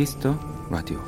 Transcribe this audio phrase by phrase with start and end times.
[0.00, 0.34] Kiss the
[0.70, 0.98] Radio.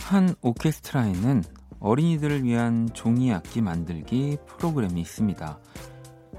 [0.00, 1.42] 한 오케스트라에는
[1.80, 5.58] 어린이들을 위한 종이 악기 만들기 프로그램이 있습니다.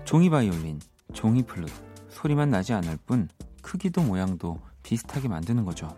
[0.06, 0.80] 종이 바이올린,
[1.14, 1.68] 종이 플룻,
[2.10, 3.28] 소리만 나지 않을 뿐
[3.64, 5.98] 크기도 모양도 비슷하게 만드는 거죠.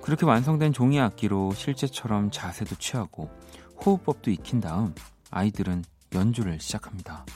[0.00, 3.28] 그렇게 완성된 종이 악기로 실제처럼 자세도 취하고
[3.84, 4.94] 호흡법도 익힌 다음
[5.30, 5.84] 아이들은
[6.14, 7.26] 연주를 시작합니다.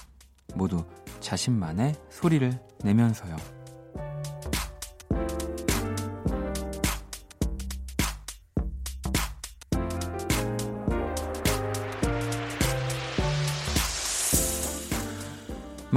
[0.55, 0.87] 모두
[1.21, 3.58] 자신만의 소리를 내면서요.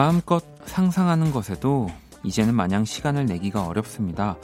[0.01, 1.87] 마음껏 상상하는 것에도
[2.23, 4.35] 이제는 마냥 시간을 내기가 어렵습니다.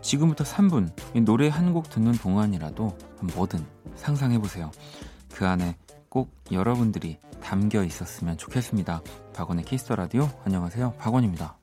[0.00, 0.88] 지금부터 3분
[1.26, 2.96] 노래 한 곡 듣는 동안이라도
[3.34, 3.62] 뭐든
[3.96, 4.70] 상상해보세요.
[5.30, 5.76] 그 안에
[6.08, 9.02] 꼭 여러분들이 담겨 있었으면 좋겠습니다.
[9.34, 10.94] 박원의 키스터 라디오 안녕하세요.
[10.98, 11.58] 박원입니다.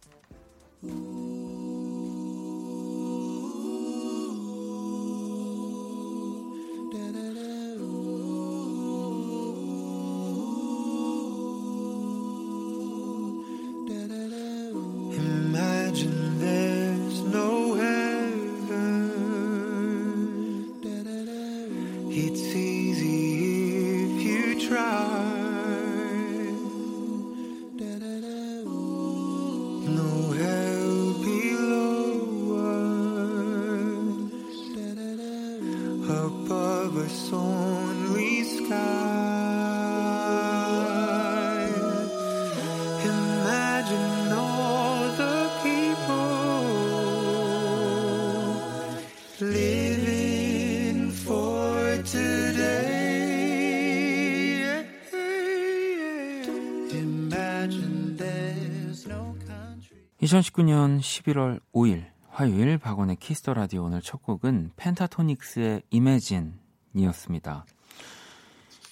[60.29, 67.65] 2019년 11월 5일 화요일 박원의 Kiss the Radio 오늘 첫 곡은 Pentatonix의 Imagine이었습니다.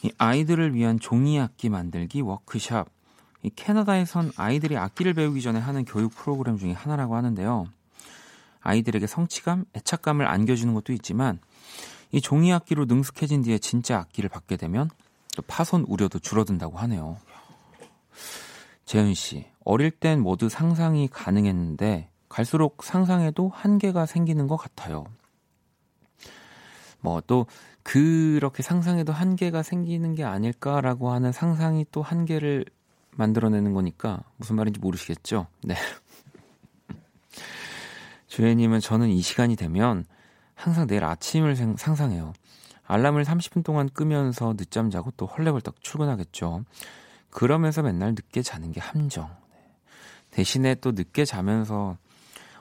[0.04, 2.90] 이 아이들을 위한 종이 악기 만들기 워크샵.
[3.44, 7.68] 이 캐나다에선 아이들이 악기를 배우기 전에 하는 교육 프로그램 중에 하나라고 하는데요.
[8.62, 11.40] 아이들에게 성취감, 애착감을 안겨주는 것도 있지만
[12.12, 14.90] 이 종이 악기로 능숙해진 뒤에 진짜 악기를 받게 되면
[15.36, 17.18] 또 파손 우려도 줄어든다고 하네요.
[18.86, 25.04] 재현 씨, 어릴 땐 모두 상상이 가능했는데 갈수록 상상에도 한계가 생기는 것 같아요.
[27.02, 27.48] 뭐 또
[27.84, 32.64] 그렇게 상상에도 한계가 생기는 게 아닐까라고 하는 상상이 또 한계를
[33.12, 35.48] 만들어내는 거니까 무슨 말인지 모르시겠죠?
[35.64, 35.76] 네.
[38.28, 40.06] 주혜님은 저는 이 시간이 되면
[40.56, 42.32] 항상 내일 아침을 상상해요.
[42.86, 46.64] 알람을 30분 동안 끄면서 늦잠 자고 또 헐레벌떡 출근하겠죠.
[47.30, 49.30] 그러면서 맨날 늦게 자는 게 함정.
[50.38, 51.98] 대신에 또 늦게 자면서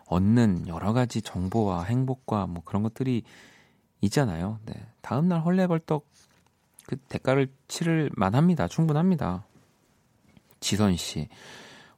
[0.07, 3.23] 얻는 여러 가지 정보와 행복과 뭐 그런 것들이
[4.01, 4.59] 있잖아요.
[4.65, 4.73] 네.
[5.03, 6.07] 다음 날 헐레벌떡
[6.87, 8.67] 그 대가를 치를 만합니다.
[8.67, 9.45] 충분합니다.
[10.59, 11.29] 지선 씨.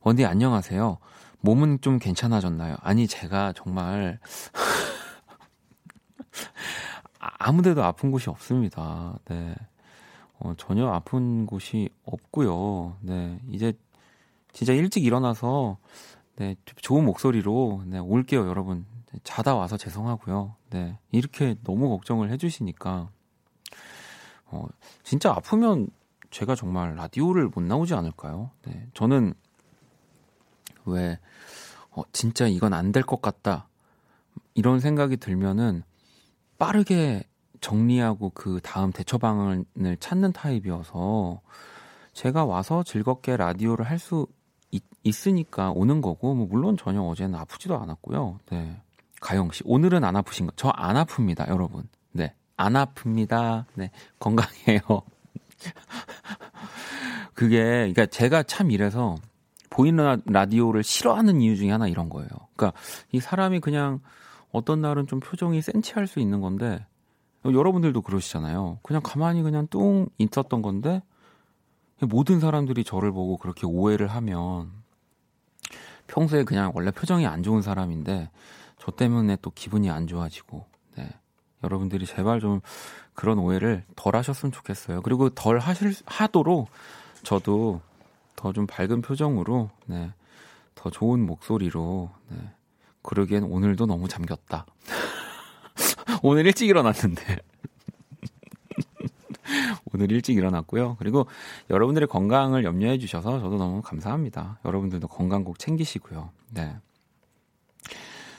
[0.01, 0.99] 원디 안녕하세요.
[1.43, 2.75] 몸은 좀 괜찮아졌나요?
[2.81, 4.19] 아니, 제가 정말
[7.21, 9.17] 아무데도 아픈 곳이 없습니다.
[9.27, 9.55] 네.
[10.41, 12.97] 어, 전혀 아픈 곳이 없고요.
[13.01, 13.39] 네.
[13.53, 13.75] 이제
[14.59, 15.79] 진짜 일찍 일어나서
[16.35, 18.85] 네, 좋은 목소리로 네, 올게요, 여러분.
[19.23, 20.57] 자다 와서 죄송하고요.
[20.71, 20.99] 네.
[21.13, 23.09] 이렇게 너무 걱정을 해 주시니까
[24.47, 24.67] 어,
[25.05, 25.87] 진짜 아프면
[26.33, 28.51] 제가 정말 라디오를 못 나오지 않을까요?
[28.63, 28.85] 네.
[28.95, 29.33] 저는
[30.87, 31.21] 왜
[31.93, 33.69] 어, 진짜 이건 안 될 것 같다.
[34.55, 35.85] 이런 생각이 들면은
[36.59, 37.23] 빠르게
[37.61, 41.43] 정리하고 그 다음 대처 방안을 찾는 타입이어서
[42.13, 44.27] 제가 와서 즐겁게 라디오를 할 수
[45.03, 48.39] 있으니까 오는 거고 뭐 물론 전혀 어제는 아프지도 않았고요.
[48.51, 48.81] 네.
[49.21, 50.53] 가영 씨 오늘은 안 아프신가?
[50.57, 51.89] 저 안 아픕니다, 여러분.
[52.13, 52.35] 네.
[52.57, 53.65] 안 아픕니다.
[53.75, 53.91] 네.
[54.19, 54.81] 건강해요.
[57.35, 59.17] 그게 그러니까 제가 참 이래서
[59.71, 62.29] 보이는 라디오를 싫어하는 이유 중에 하나 이런 거예요.
[62.57, 62.79] 그러니까
[63.13, 64.01] 이 사람이 그냥
[64.51, 66.85] 어떤 날은 좀 표정이 센치할 수 있는 건데
[67.45, 68.79] 여러분들도 그러시잖아요.
[68.83, 71.03] 그냥 가만히 그냥 뚱 있었던 건데
[72.01, 74.71] 모든 사람들이 저를 보고 그렇게 오해를 하면
[76.07, 78.31] 평소에 그냥 원래 표정이 안 좋은 사람인데
[78.79, 80.65] 저 때문에 또 기분이 안 좋아지고
[80.97, 81.09] 네.
[81.65, 82.61] 여러분들이 제발 좀
[83.15, 85.03] 그런 오해를 덜 하셨으면 좋겠어요.
[85.03, 86.69] 그리고 덜 하실 하도록
[87.25, 87.81] 저도
[88.37, 90.13] 더 좀 밝은 표정으로 네.
[90.77, 92.39] 더 좋은 목소리로 네.
[93.03, 94.65] 그러기엔 오늘도 너무 잠겼다.
[96.23, 97.39] 오늘 일찍 일어났는데
[99.93, 100.97] 오늘 일찍 일어났고요.
[100.99, 101.27] 그리고
[101.71, 104.59] 여러분들의 건강을 염려해 주셔서 저도 너무 감사합니다.
[104.65, 106.31] 여러분들도 건강 꼭 챙기시고요.
[106.51, 106.77] 네.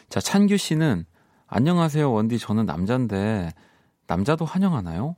[0.10, 1.06] 자, 찬규 씨는
[1.48, 2.38] 안녕하세요, 원디.
[2.38, 3.54] 저는 남자인데,
[4.07, 5.16] 남자도 환영하나요?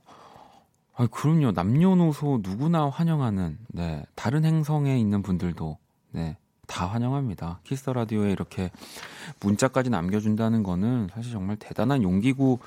[0.94, 1.52] 아, 그럼요.
[1.52, 4.04] 남녀노소 누구나 환영하는, 네.
[4.14, 5.78] 다른 행성에 있는 분들도,
[6.12, 6.36] 네.
[6.66, 7.60] 다 환영합니다.
[7.64, 8.70] Kiss the Radio에 이렇게
[9.40, 12.60] 문자까지 남겨준다는 거는 사실 정말 대단한 용기고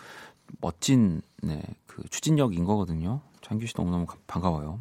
[0.62, 1.64] 멋진, 네.
[1.88, 3.22] 그 추진력인 거거든요.
[3.46, 4.80] 장규 씨 너무너무 반가워요.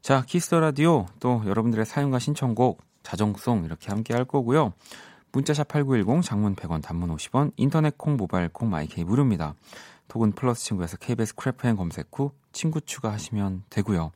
[0.00, 4.74] 자, Kiss the Radio 또 여러분들의 사연과 신청곡, 자정송 이렇게 함께 할 거고요.
[5.32, 9.54] 문자샵 8910 장문 100원 단문 50원 인터넷 콩 모바일 콩 my K 무료입니다.
[10.06, 14.12] 톡은 플러스 친구에서 KBS Cool FM 검색 후 친구 추가하시면 되고요.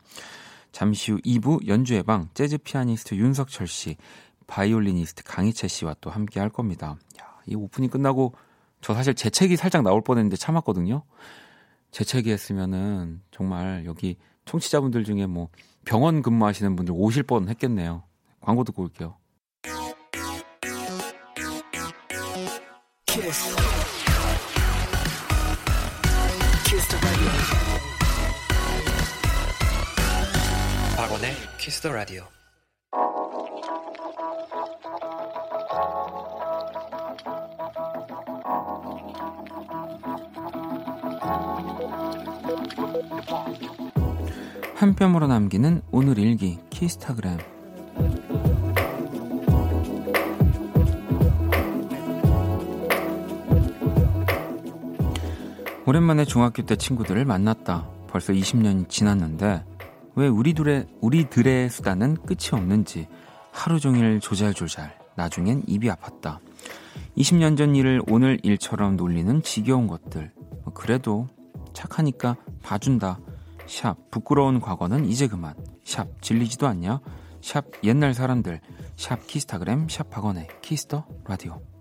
[0.71, 3.97] 잠시 후 2부 연주의 방 재즈 피아니스트 윤석철 씨,
[4.47, 6.97] 바이올리니스트 강희채 씨와 또 함께 할 겁니다.
[7.21, 8.35] 야, 이 오프닝 끝나고
[8.81, 11.03] 저 사실 재채기 살짝 나올 뻔했는데 참았거든요.
[11.95, 15.49] 재채기 했으면은 정말 여기 청취자분들 중에 뭐
[15.85, 18.03] 병원 근무하시는 분들 오실 뻔 했겠네요.
[18.41, 19.17] 광고 듣고 올게요.
[23.07, 23.57] 키스.
[26.67, 26.97] 키스
[30.97, 32.25] 박원의 키스 더 라디오.
[44.75, 47.39] 한 뼘으로 남기는 오늘 일기 키스타그램
[55.87, 57.87] 오랜만에 중학교 때 친구들을 만났다.
[58.09, 59.65] 벌써 20년이 지났는데
[60.17, 63.07] 왜 우리들의 우리들의 수다는 끝이 없는지
[63.53, 66.39] 하루 종일 조잘조잘 나중엔 입이 아팠다.
[67.17, 70.33] 20년 전 일을 오늘 일처럼 놀리는 지겨운 것들.
[70.65, 71.29] 뭐 그래도
[71.75, 73.21] 착하니까 봐준다.
[73.67, 75.55] 샵 부끄러운 과거는 이제 그만.
[75.85, 77.01] 샵 질리지도 않냐?
[77.43, 78.61] 샵 옛날 사람들.
[78.97, 81.74] 샵 키스타그램 샵 박원의 Kiss the Radio.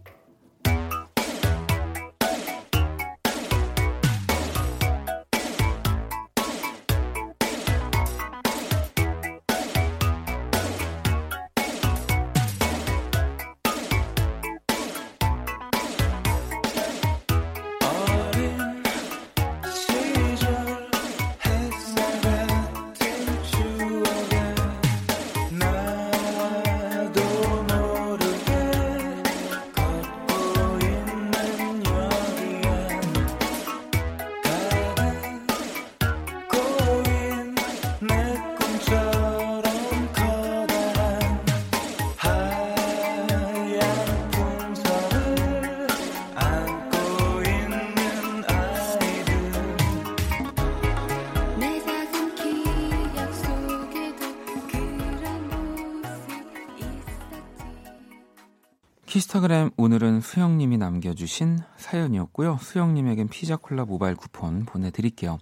[61.23, 62.57] 남겨주신 사연이었고요.
[62.57, 65.39] 수영님에겐 피자 콜라 모바일 쿠폰 보내드릴게요.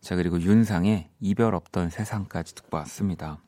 [0.00, 3.38] 자 그리고 윤상의 이별 없던 세상까지 듣고 왔습니다.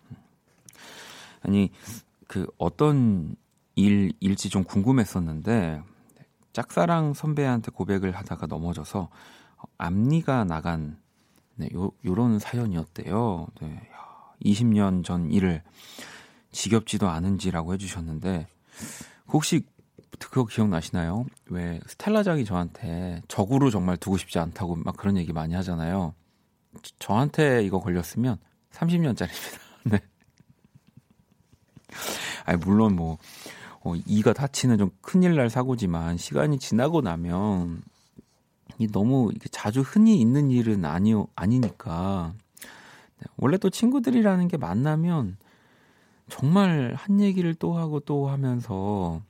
[1.42, 1.70] 아니
[2.26, 3.36] 그 어떤
[3.76, 5.82] 일일지 좀 궁금했었는데
[6.52, 9.10] 짝사랑 선배한테 고백을 하다가 넘어져서
[9.78, 10.98] 앞니가 나간
[11.56, 13.46] 네, 요, 요런 사연이었대요.
[13.60, 13.88] 네,
[14.44, 15.62] 20년 전 일을
[16.50, 18.46] 지겹지도 않은지라고 해주셨는데
[19.28, 19.66] 혹시
[20.18, 21.26] 그거 기억나시나요?
[21.50, 26.14] 왜 스텔라장이 저한테 적으로 정말 두고 싶지 않다고 막 그런 얘기 많이 하잖아요.
[26.98, 28.38] 저한테 이거 걸렸으면
[28.72, 29.58] 30년짜리입니다.
[29.90, 30.00] 네.
[32.44, 33.18] 아니 물론 뭐
[33.80, 37.82] 어, 이가 다치는 좀 큰일 날 사고지만 시간이 지나고 나면
[38.78, 42.34] 이 너무 자주 흔히 있는 일은 아니 아니니까
[43.18, 43.26] 네.
[43.36, 45.36] 원래 또 친구들이라는 게 만나면
[46.28, 49.20] 정말 한 얘기를 또 하고 또 하면서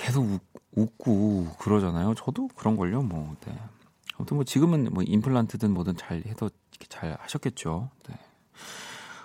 [0.00, 0.40] 계속 웃,
[0.74, 2.14] 웃고 그러잖아요.
[2.14, 3.02] 저도 그런 걸요.
[3.02, 3.56] 뭐 네.
[4.16, 6.48] 아무튼 뭐 지금은 뭐 임플란트든 뭐든 잘 해도
[6.88, 7.90] 잘 하셨겠죠.
[8.08, 8.18] 네.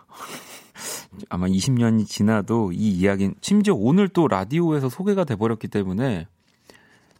[1.29, 6.27] 아마 20년이 지나도 이 이야기는 심지어 오늘 또 라디오에서 소개가 돼 버렸기 때문에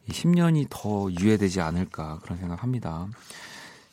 [0.10, 3.08] 10년이 더 유예되지 않을까 그런 생각합니다.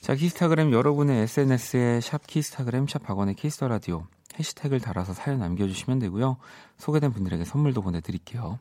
[0.00, 6.00] 자, 키스타그램 여러분의 SNS에 샵 키스타그램 샵 박원의 Kiss the Radio 해시태그를 달아서 사연 남겨주시면
[6.00, 6.38] 되고요.
[6.78, 8.58] 소개된 분들에게 선물도 보내드릴게요.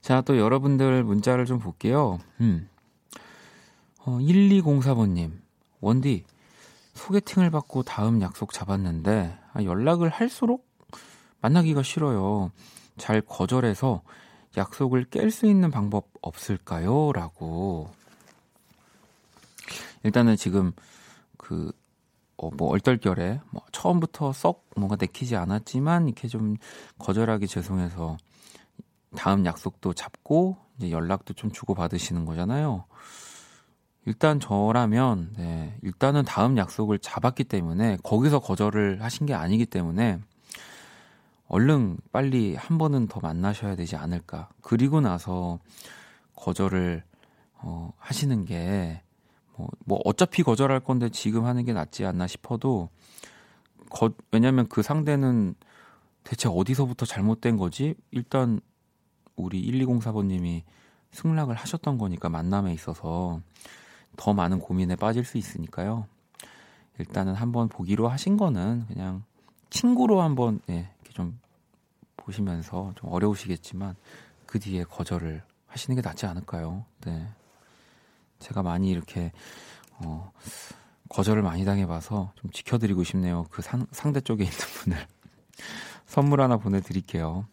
[0.00, 2.18] 자, 또 여러분들 문자를 좀 볼게요.
[2.40, 2.68] 음.
[4.00, 5.32] 어, 1204번님,
[5.80, 6.24] 원디,
[6.94, 10.66] 소개팅을 받고 다음 약속 잡았는데, 아, 연락을 할수록
[11.40, 12.50] 만나기가 싫어요.
[12.96, 14.02] 잘 거절해서
[14.56, 17.12] 약속을 깰 수 있는 방법 없을까요?
[17.12, 17.90] 라고.
[20.02, 20.72] 일단은 지금
[21.36, 21.70] 그
[22.36, 26.56] 어, 뭐 얼떨결에 뭐 처음부터 썩 뭔가 내키지 않았지만 이렇게 좀
[26.98, 28.16] 거절하기 죄송해서
[29.16, 32.84] 다음 약속도 잡고 이제 연락도 좀 주고 받으시는 거잖아요.
[34.06, 40.18] 일단 저라면 네, 일단은 다음 약속을 잡았기 때문에 거기서 거절을 하신 게 아니기 때문에
[41.48, 44.48] 얼른 빨리 한 번은 더 만나셔야 되지 않을까.
[44.60, 45.58] 그리고 나서
[46.36, 47.02] 거절을
[47.60, 49.02] 어, 하시는 게
[49.56, 52.88] 뭐, 뭐 어차피 거절할 건데 지금 하는 게 낫지 않나 싶어도
[53.90, 55.54] 거, 왜냐면 그 상대는
[56.22, 57.94] 대체 어디서부터 잘못된 거지?
[58.10, 58.60] 일단
[59.42, 60.62] 우리 1204번님이
[61.12, 63.40] 승낙을 하셨던 거니까 만남에 있어서
[64.16, 66.06] 더 많은 고민에 빠질 수 있으니까요.
[66.98, 69.22] 일단은 한번 보기로 하신 거는 그냥
[69.70, 71.38] 친구로 한번 예, 이렇게 좀
[72.16, 73.94] 보시면서 좀 어려우시겠지만
[74.46, 76.84] 그 뒤에 거절을 하시는 게 낫지 않을까요?
[77.02, 77.28] 네.
[78.38, 79.32] 제가 많이 이렇게
[79.98, 80.32] 어,
[81.08, 83.46] 거절을 많이 당해봐서 좀 지켜드리고 싶네요.
[83.50, 85.06] 그 상, 상대 쪽에 있는 분을
[86.06, 87.46] 선물 하나 보내드릴게요.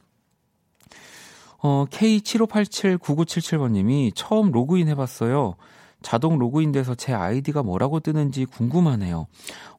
[1.66, 5.56] 어, K75879977번님이 처음 로그인 해봤어요.
[6.04, 9.26] 자동 로그인돼서 제 아이디가 뭐라고 뜨는지 궁금하네요.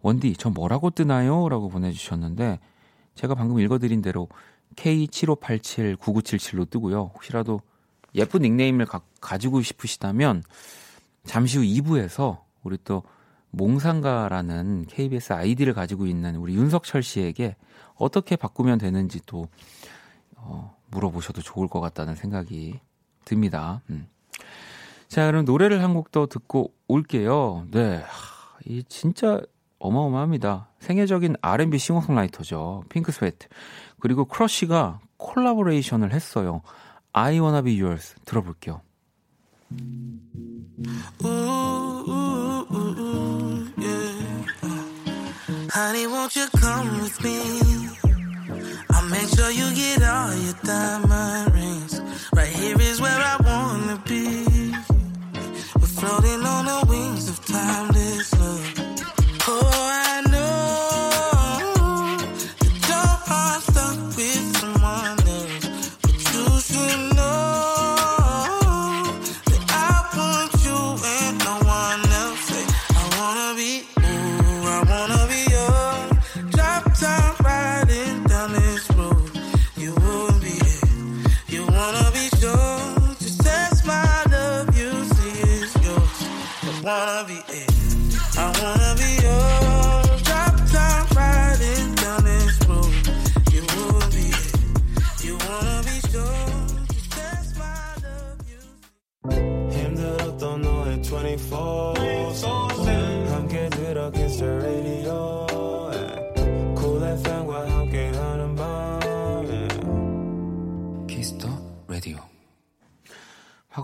[0.02, 1.48] 원디, 저 뭐라고 뜨나요?
[1.48, 2.58] 라고 보내주셨는데,
[3.14, 4.26] 제가 방금 읽어드린 대로
[4.74, 7.12] K75879977로 뜨고요.
[7.14, 7.60] 혹시라도
[8.16, 10.42] 예쁜 닉네임을 가, 가지고 싶으시다면,
[11.24, 13.04] 잠시 후 2부에서 우리 또
[13.52, 17.54] 몽상가라는 KBS 아이디를 가지고 있는 우리 윤석철 씨에게
[17.94, 19.46] 어떻게 바꾸면 되는지 또,
[20.34, 22.80] 어, 물어보셔도 좋을 것 같다는 생각이
[23.24, 23.82] 듭니다.
[23.90, 24.06] 음.
[25.08, 27.66] 자, 그럼 노래를 한 곡 더 듣고 올게요.
[27.70, 28.02] 네.
[28.64, 29.40] 이 진짜
[29.78, 30.68] 어마어마합니다.
[30.80, 32.84] 세계적인 R&B 싱어송라이터죠.
[32.88, 33.46] Pink Sweat$.
[34.00, 36.62] 그리고 Crush가 콜라보레이션을 했어요.
[37.12, 38.80] I wanna be yours 들어볼게요.
[45.72, 47.18] Honey, won't you come with
[48.90, 52.00] I'll make sure you get all your diamond rings.
[52.34, 54.46] Right here is where I wanna be.
[55.80, 58.74] We're floating on the wings of timeless love.
[59.48, 59.70] Oh,
[60.02, 60.05] I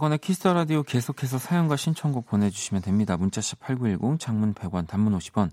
[0.02, 3.16] 박원의 Kiss the Radio 계속해서 사연과 신청곡 보내주시면 됩니다.
[3.16, 5.50] 문자샵 8910, 장문 100원, 단문 50원,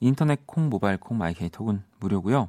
[0.00, 2.48] 인터넷 콩, 모바일 콩, 마이케이 톡은 무료고요.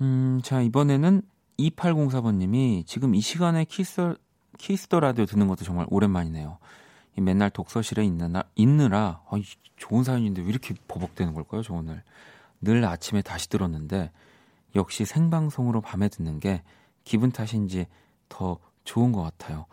[0.00, 1.22] 음, 자 이번에는
[1.60, 4.16] 2804번님이 지금 이 시간에 Kiss
[4.58, 6.58] Kiss the Radio 듣는 것도 정말 오랜만이네요.
[7.16, 9.44] 이 맨날 독서실에 있느라, 있느라 아, 이
[9.76, 12.02] 좋은 사연인데 왜 이렇게 버벅대는 걸까요, 저 오늘.
[12.60, 14.10] 늘 아침에 다시 들었는데
[14.74, 16.62] 역시 생방송으로 밤에 듣는 게
[17.04, 17.86] 기분 탓인지
[18.28, 19.66] 더 좋은 것 같아요.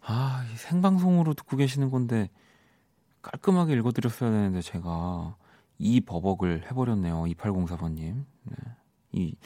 [0.00, 2.30] 아, 이 생방송으로 듣고 계시는 건데
[3.22, 5.36] 깔끔하게 읽어드렸어야 되는데 제가
[5.78, 7.24] 이 버벅을 해버렸네요.
[7.24, 8.24] 2804번님.
[8.44, 8.56] 네.
[9.12, 9.36] 이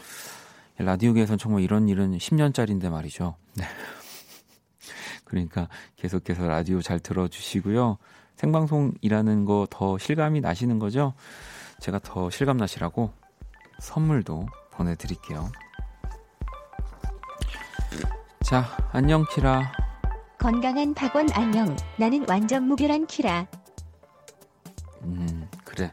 [0.79, 3.37] 라디오계에선 정말 이런 일은 10년짜리인데 말이죠.
[3.55, 3.64] 네.
[5.25, 7.99] 그러니까 계속해서 라디오 잘 들어주시고요.
[8.37, 11.14] 생방송이라는 거 더 실감이 나시는 거죠?
[11.81, 13.12] 제가 더 실감 나시라고
[13.79, 15.50] 선물도 보내드릴게요.
[18.43, 19.73] 자, 안녕 키라.
[20.39, 21.77] 건강한 박원 안녕.
[21.97, 23.47] 나는 완전 무결한 키라.
[25.03, 25.93] 음, 그래.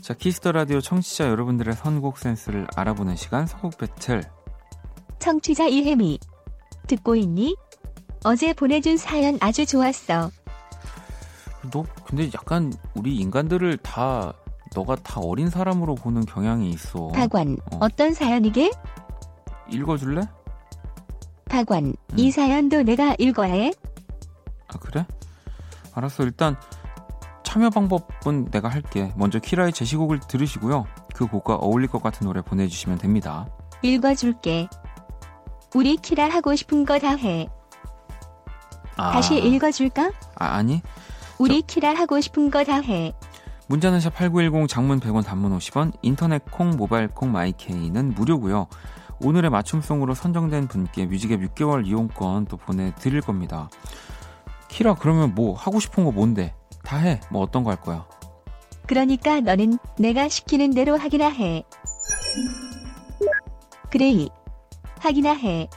[0.00, 4.22] 자, Kiss the Radio 청취자 여러분들의 선곡 센스를 알아보는 시간 선곡 배틀.
[5.18, 6.18] 청취자 이혜미.
[6.86, 7.56] 듣고 있니?
[8.24, 10.30] 어제 보내준 사연 아주 좋았어.
[11.72, 14.32] 너 근데 약간 우리 인간들을 다
[14.74, 17.08] 너가 다 어린 사람으로 보는 경향이 있어.
[17.08, 17.56] 박원.
[17.72, 17.78] 어.
[17.84, 17.88] 어.
[17.88, 18.70] 떤 사연이게?
[19.70, 20.22] 읽어줄래?
[21.50, 21.94] 박원.
[22.16, 23.72] 이 사연도 내가 읽어야 해?
[24.68, 25.06] 아 그래?
[25.94, 26.24] 알았어.
[26.24, 26.56] 일단
[27.44, 29.12] 참여 방법은 내가 할게.
[29.16, 30.86] 먼저 키라의 제시곡을 들으시고요.
[31.14, 33.46] 그 곡과 어울릴 것 같은 노래 보내주시면 됩니다.
[33.82, 34.68] 읽어줄게.
[35.74, 37.48] 우리 키라 하고 싶은 거 다 해.
[38.96, 40.10] 아, 다시 읽어줄까?
[40.36, 40.82] 아, 아니.
[41.38, 43.12] 우리 키라 하고 싶은 거 다 해.
[43.68, 48.68] 문자는 샵 8910 장문 100원 단문 50원 인터넷 콩 모바일 콩 마이케이는 무료고요.
[49.20, 53.68] 오늘의 맞춤송으로 선정된 분께 뮤직앱 6개월 이용권 또 보내드릴 겁니다.
[54.68, 56.54] 키라 그러면 뭐 하고 싶은 거 뭔데?
[56.84, 57.20] 다 해.
[57.30, 58.06] 뭐 어떤 거 할 거야?
[58.86, 61.64] 그러니까 너는 내가 시키는 대로 하기나 해.
[63.90, 64.28] 그레이.
[65.00, 65.68] 하기나 해.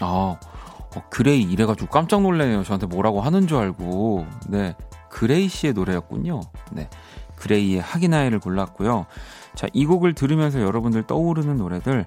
[0.00, 2.62] 아, 어, 그레이 이래가지고 깜짝 놀래네요.
[2.64, 4.26] 저한테 뭐라고 하는 줄 알고.
[4.48, 4.74] 네.
[5.10, 6.40] 그레이 씨의 노래였군요.
[6.72, 6.88] 네.
[7.36, 9.06] 그레이의 하기나해를 골랐고요.
[9.54, 12.06] 자, 이 곡을 들으면서 여러분들 떠오르는 노래들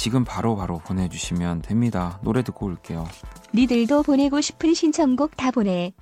[0.00, 2.18] 지금 바로 바로 보내주시면 됩니다.
[2.22, 3.06] 노래 듣고 올게요.
[3.52, 5.92] 니들도 보내고 싶은 신청곡 다 보내.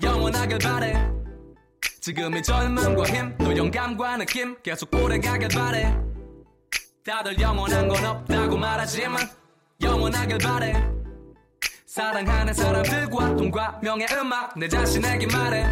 [0.00, 0.94] 영원하길 바래
[2.02, 5.92] 지금의 젊음과 힘또 영감과 느낌 계속 오래가길 바래
[7.04, 9.18] 다들 영원한 건 없다고 말하지만
[9.82, 11.03] 영원하길 바래
[11.94, 15.64] 사랑하는 사람들과 돈과 명예 음악 내 자신에게 말해.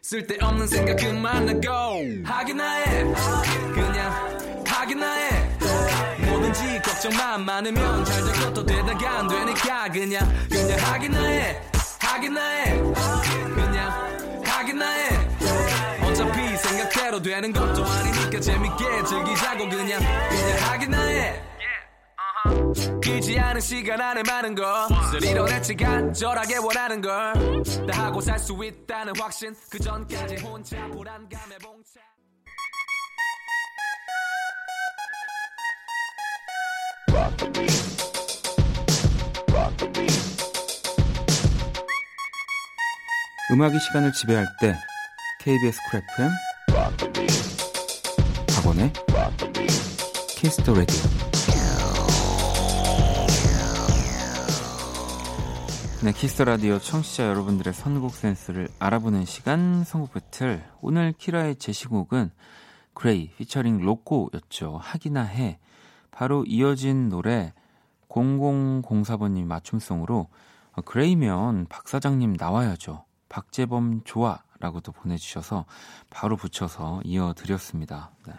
[0.00, 1.60] 쓸데없는 생각 그만하고.
[2.24, 3.02] 하기나 해
[3.74, 5.58] 그냥 하기나 해
[6.24, 11.62] 뭐든지 걱정만 많으면 잘 될 것도 되다가 안 되니까 그냥 그냥 하기나 해
[12.00, 12.78] 하기나 해
[13.56, 15.08] 그냥 하기나 해
[16.00, 21.42] 어차피 생각대로 되는 것도 아니니까 재밌게 즐기자고 그냥 그냥 하기나 해
[23.02, 27.32] 길지 않은 시간 안에 많은 것을 이뤄냈지 간절하게 원하는 걸.
[27.90, 29.54] 다 하고 살 수 있다는 확신.
[29.70, 32.02] 그 전까지 혼자 불안감에 봉착.
[43.50, 44.76] 음악이 시간을 지배할 때
[45.40, 46.30] KBS Cool FM
[48.54, 48.92] 박원의
[50.36, 51.17] Kiss the Radio
[56.00, 62.30] 네, Kiss the Radio 청취자 여러분들의 선곡 센스를 알아보는 시간 선곡 배틀 오늘 키라의 제시곡은
[62.94, 65.58] 그레이 피처링 로꼬였죠 하기나 해
[66.12, 67.52] 바로 이어진 노래
[68.08, 70.28] 0004번님 맞춤송으로
[70.72, 75.64] 어, 그레이면 박 사장님 나와야죠 박재범 좋아라고도 보내주셔서
[76.10, 78.10] 바로 붙여서 이어드렸습니다.
[78.26, 78.34] 네.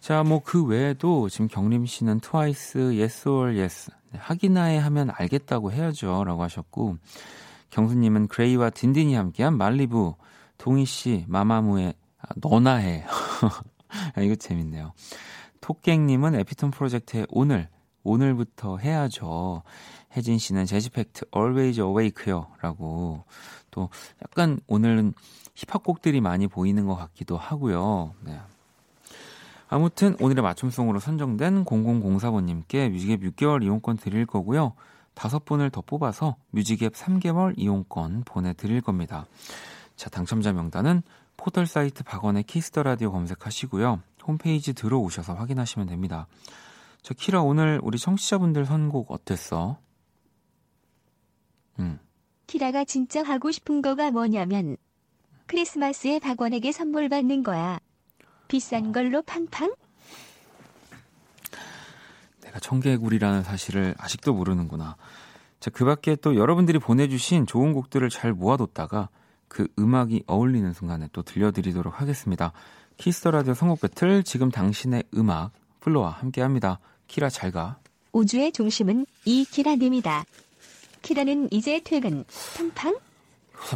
[0.00, 3.90] 자, 뭐 그 외에도 지금 경림 씨는 트와이스, yes or yes.
[4.16, 6.24] 네, 하기나에 하면 알겠다고 해야죠.
[6.24, 6.96] 라고 하셨고,
[7.70, 10.16] 경수님은 그레이와 딘딘이 함께한 말리부,
[10.56, 13.04] 동희 씨, 마마무의 아, 너나 해.
[14.14, 14.92] 아, 이거 재밌네요.
[15.60, 17.68] 토깽님은 에피톤 프로젝트의 오늘,
[18.04, 19.62] 오늘부터 해야죠.
[20.16, 22.46] 혜진 씨는 재지팩트 Always Awake요.
[22.62, 23.24] 라고
[23.70, 23.90] 또
[24.22, 25.12] 약간 오늘은
[25.54, 28.14] 힙합 곡들이 많이 보이는 것 같기도 하고요.
[28.22, 28.40] 네.
[29.68, 34.74] 아무튼 오늘의 맞춤송으로 선정된 0004번님께 뮤직앱 6개월 이용권 드릴 거고요.
[35.14, 39.26] 다섯 분을 더 뽑아서 뮤직앱 3개월 이용권 보내드릴 겁니다.
[39.96, 41.02] 자, 당첨자 명단은
[41.36, 44.02] 포털 사이트 박원의 Kiss the Radio 검색하시고요.
[44.26, 46.26] 홈페이지 들어오셔서 확인하시면 됩니다.
[47.02, 49.78] 저 키라 오늘 우리 청취자분들 선곡 어땠어?
[51.78, 51.98] 음.
[52.46, 54.76] 키라가 진짜 하고 싶은 거가 뭐냐면
[55.46, 57.78] 크리스마스에 박원에게 선물 받는 거야.
[58.48, 59.74] 비싼 걸로 팡팡?
[62.42, 64.96] 내가 청개구리라는 사실을 아직도 모르는구나.
[65.60, 69.08] 자, 그 밖에 또 여러분들이 보내주신 좋은 곡들을 잘 모아뒀다가
[69.48, 72.52] 그 음악이 어울리는 순간에 또 들려드리도록 하겠습니다.
[72.98, 76.78] Kiss the Radio 선곡 배틀 지금 당신의 음악 FLO와 함께 합니다.
[77.08, 77.78] 키라 잘 가.
[78.12, 80.24] 우주의 중심은 이 키라님이다.
[81.02, 82.24] 키라는 이제 퇴근.
[82.56, 82.96] 팡팡?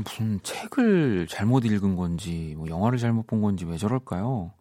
[0.05, 4.53] 무슨 책을 잘못 읽은 건지 뭐 영화를 잘못 본 건지 왜 저럴까요?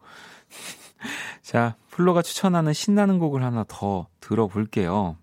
[1.42, 5.16] 자, FLO가 추천하는 신나는 곡을 하나 더 들어볼게요.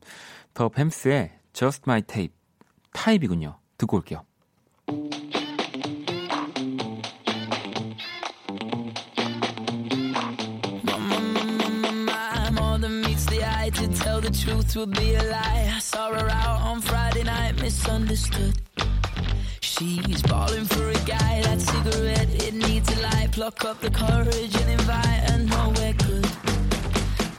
[0.53, 2.33] The Vamps의 Just My Type
[2.93, 3.57] Type이군요.
[3.77, 4.23] 듣고 올게요.
[19.77, 23.29] She's balling for a guy, that cigarette, it needs a light.
[23.31, 26.25] Pluck up the courage and invite her nowhere good.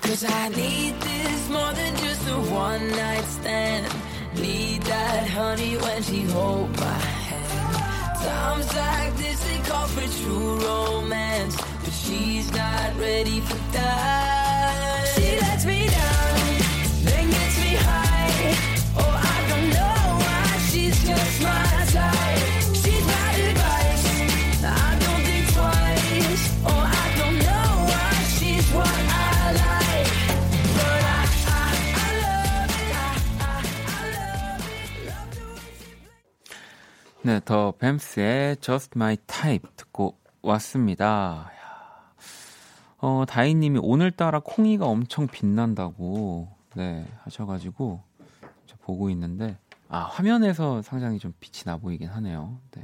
[0.03, 3.93] Cause I need this more than just a one night stand.
[4.37, 8.23] Need that honey when she hold my hand.
[8.23, 14.98] Times like this they call for true romance, but she's not ready for that.
[37.29, 41.51] 네, 더 뱀스의 Just My Type 듣고 왔습니다.
[41.53, 42.15] 야.
[42.97, 48.03] 어, 다희님이 오늘따라 콩이가 엄청 빛난다고 네 하셔가지고
[48.65, 49.59] 저 보고 있는데
[49.91, 52.59] 아 화면에서 상당히 좀 빛이 나 보이긴 하네요.
[52.71, 52.83] 네,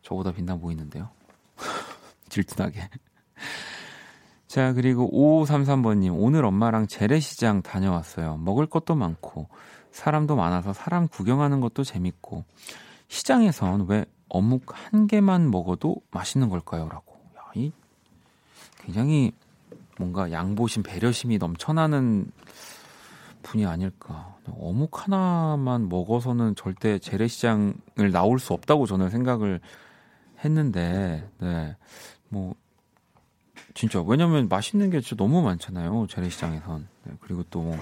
[0.00, 1.10] 저보다 빛나 보이는데요.
[2.30, 2.88] 질투나게.
[4.46, 8.38] 자, 그리고 5533번님, 오늘 엄마랑 재래시장 다녀왔어요.
[8.38, 9.48] 먹을 것도 많고,
[9.90, 12.44] 사람도 많아서 사람 구경하는 것도 재밌고,
[13.12, 16.88] 시장에선 왜 어묵 한 개만 먹어도 맛있는 걸까요?
[16.88, 17.20] 라고.
[17.36, 17.70] 야, 이
[18.78, 19.32] 굉장히
[19.98, 22.32] 뭔가 양보심, 배려심이 넘쳐나는
[23.42, 24.34] 분이 아닐까.
[24.58, 29.60] 어묵 하나만 먹어서는 절대 재래시장을 나올 수 없다고 저는 생각을
[30.42, 31.76] 했는데, 네.
[32.30, 32.54] 뭐,
[33.74, 36.06] 진짜, 왜냐면 맛있는 게 진짜 너무 많잖아요.
[36.08, 36.88] 재래시장에선.
[37.04, 37.76] 네, 그리고 또 뭐,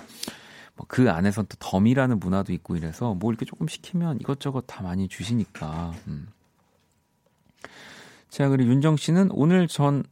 [0.88, 5.92] 그 안에선 또 덤이라는 문화도 있고 이래서 뭐 이렇게 조금 시키면 이것저것 다 많이 주시니까.
[6.06, 6.28] 음.
[8.28, 10.04] 자, 그리고 윤정 씨는 오늘 전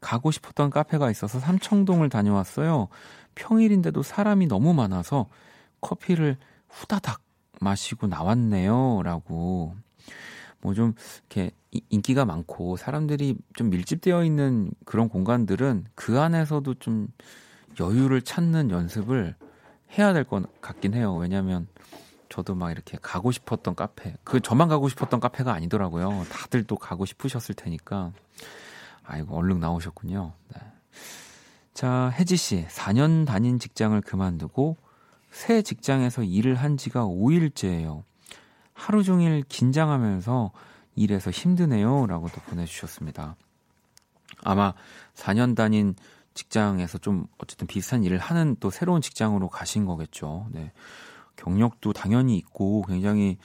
[0.00, 2.88] 가고 싶었던 카페가 있어서 삼청동을 다녀왔어요.
[3.34, 5.26] 평일인데도 사람이 너무 많아서
[5.80, 6.36] 커피를
[6.68, 7.20] 후다닥
[7.60, 9.02] 마시고 나왔네요.
[9.02, 9.74] 라고.
[10.62, 10.94] 뭐 좀
[11.30, 11.50] 이렇게
[11.90, 17.08] 인기가 많고 사람들이 좀 밀집되어 있는 그런 공간들은 그 안에서도 좀
[17.78, 19.36] 여유를 찾는 연습을
[19.98, 21.14] 해야 될 것 같긴 해요.
[21.16, 21.66] 왜냐면
[22.28, 26.24] 저도 막 이렇게 가고 싶었던 카페, 그 저만 가고 싶었던 카페가 아니더라고요.
[26.30, 28.12] 다들 또 가고 싶으셨을 테니까.
[29.04, 30.32] 아이고, 얼른 나오셨군요.
[30.54, 30.60] 네.
[31.74, 34.76] 자, 혜지 씨, 4년 다닌 직장을 그만두고
[35.32, 38.04] 새 직장에서 일을 한 지가 5일째예요.
[38.74, 40.52] 하루 종일 긴장하면서
[40.94, 42.06] 일해서 힘드네요.
[42.06, 43.36] 라고 또 보내주셨습니다.
[44.42, 44.74] 아마
[45.14, 45.94] 4년 다닌
[46.34, 50.46] 직장에서 좀 어쨌든 비슷한 일을 하는 또 새로운 직장으로 가신 거겠죠.
[50.50, 50.72] 네.
[51.36, 53.38] 경력도 당연히 있고 굉장히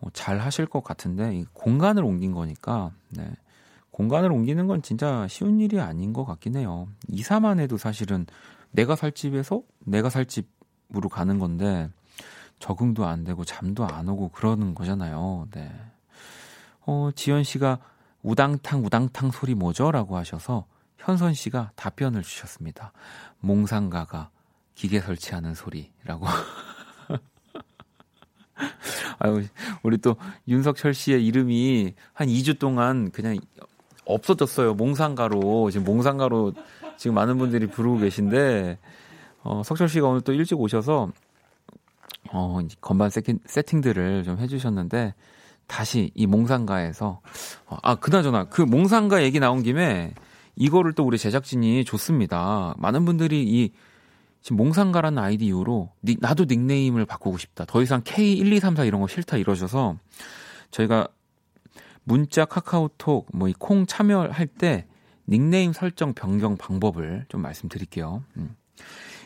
[0.00, 3.30] 어, 잘 하실 것 같은데 공간을 옮긴 거니까 네.
[3.90, 6.88] 공간을 옮기는 건 진짜 쉬운 일이 아닌 것 같긴 해요.
[7.08, 8.26] 이사만 해도 사실은
[8.70, 11.90] 내가 살 집에서 내가 살 집으로 가는 건데
[12.58, 15.48] 적응도 안 되고 잠도 안 오고 그러는 거잖아요.
[15.52, 15.70] 네.
[16.86, 17.78] 어, 지연 씨가
[18.22, 19.90] 우당탕 우당탕 소리 뭐죠?
[19.90, 20.66] 라고 하셔서
[21.00, 22.92] 현선 씨가 답변을 주셨습니다.
[23.40, 24.30] 몽상가가
[24.74, 26.26] 기계 설치하는 소리라고.
[29.18, 29.44] 아유,
[29.82, 30.16] 우리 또
[30.48, 33.38] 윤석철 씨의 이름이 한 2주 동안 그냥
[34.04, 34.74] 없어졌어요.
[34.74, 35.70] 몽상가로.
[35.70, 36.52] 지금 몽상가로
[36.96, 38.78] 지금 많은 분들이 부르고 계신데,
[39.42, 41.10] 어, 석철 씨가 오늘 또 일찍 오셔서,
[42.32, 45.14] 어, 건반 세팅, 세팅들을 좀 해주셨는데,
[45.66, 47.20] 다시 이 몽상가에서,
[47.66, 50.12] 어, 아, 그나저나, 그 몽상가 얘기 나온 김에,
[50.56, 52.74] 이거를 또 우리 제작진이 줬습니다.
[52.78, 53.72] 많은 분들이 이
[54.42, 57.64] 지금 몽상가라는 아이디 이후로 니, 나도 닉네임을 바꾸고 싶다.
[57.66, 59.96] 더 이상 K1234 이런 거 싫다 이러셔서
[60.70, 61.08] 저희가
[62.04, 64.86] 문자 카카오톡 뭐 이 콩 참여할 때
[65.28, 68.24] 닉네임 설정 변경 방법을 좀 말씀드릴게요.
[68.36, 68.56] 음.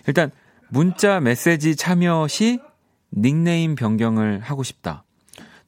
[0.07, 0.31] 일단
[0.69, 2.59] 문자 메시지 참여 시
[3.17, 5.05] 닉네임 변경을 하고 싶다.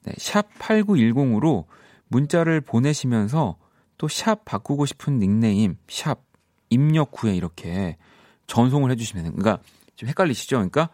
[0.03, 1.65] 네, 샵 8910으로
[2.09, 3.57] 문자를 보내시면서
[3.97, 6.21] 또 샵 바꾸고 싶은 닉네임 샵
[6.69, 7.97] 입력 후에 이렇게
[8.47, 9.41] 전송을 해주시면 됩니다.
[9.41, 9.63] 그러니까
[9.95, 10.57] 좀 헷갈리시죠?
[10.57, 10.89] 그러니까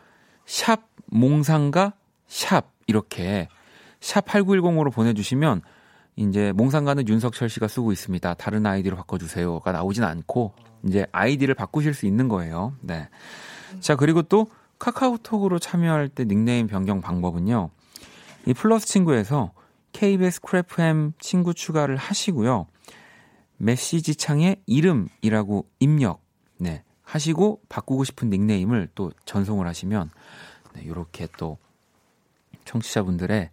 [0.45, 1.93] 샵 몽상가
[2.27, 3.47] 샵 이렇게
[3.99, 5.61] 샵 8910으로 보내주시면
[6.15, 8.33] 이제 몽상가는 윤석철 씨가 쓰고 있습니다.
[8.35, 10.53] 다른 아이디로 바꿔주세요가 나오진 않고
[10.85, 12.75] 이제 아이디를 바꾸실 수 있는 거예요.
[12.81, 13.09] 네.
[13.79, 14.47] 자 그리고 또
[14.79, 17.69] 카카오톡으로 참여할 때 닉네임 변경 방법은요.
[18.45, 19.53] 이 플러스 친구에서
[19.93, 22.67] KBS Cool FM 친구 추가를 하시고요.
[23.57, 26.21] 메시지 창에 이름이라고 입력
[26.57, 30.09] 네, 하시고 바꾸고 싶은 닉네임을 또 전송을 하시면
[30.73, 31.57] 네, 이렇게 또
[32.65, 33.49] 청취자분들의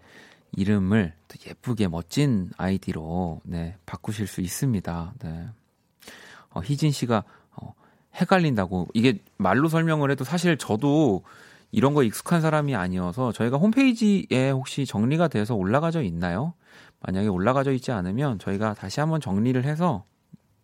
[0.57, 5.14] 이름을 또 예쁘게 멋진 아이디로 네, 바꾸실 수 있습니다.
[5.22, 5.48] 네.
[6.50, 7.22] 어, 희진 씨가
[7.53, 7.74] 어,
[8.16, 11.22] 헷갈린다고 이게 말로 설명을 해도 사실 저도
[11.72, 16.54] 이런 거 익숙한 사람이 아니어서 저희가 홈페이지에 혹시 정리가 돼서 올라가져 있나요?
[17.00, 20.04] 만약에 올라가져 있지 않으면 저희가 다시 한번 정리를 해서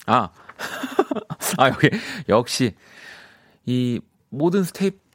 [0.07, 0.31] 아,
[1.59, 1.90] 아 여기
[2.29, 2.75] 역시
[3.64, 5.07] 이 모든 스텝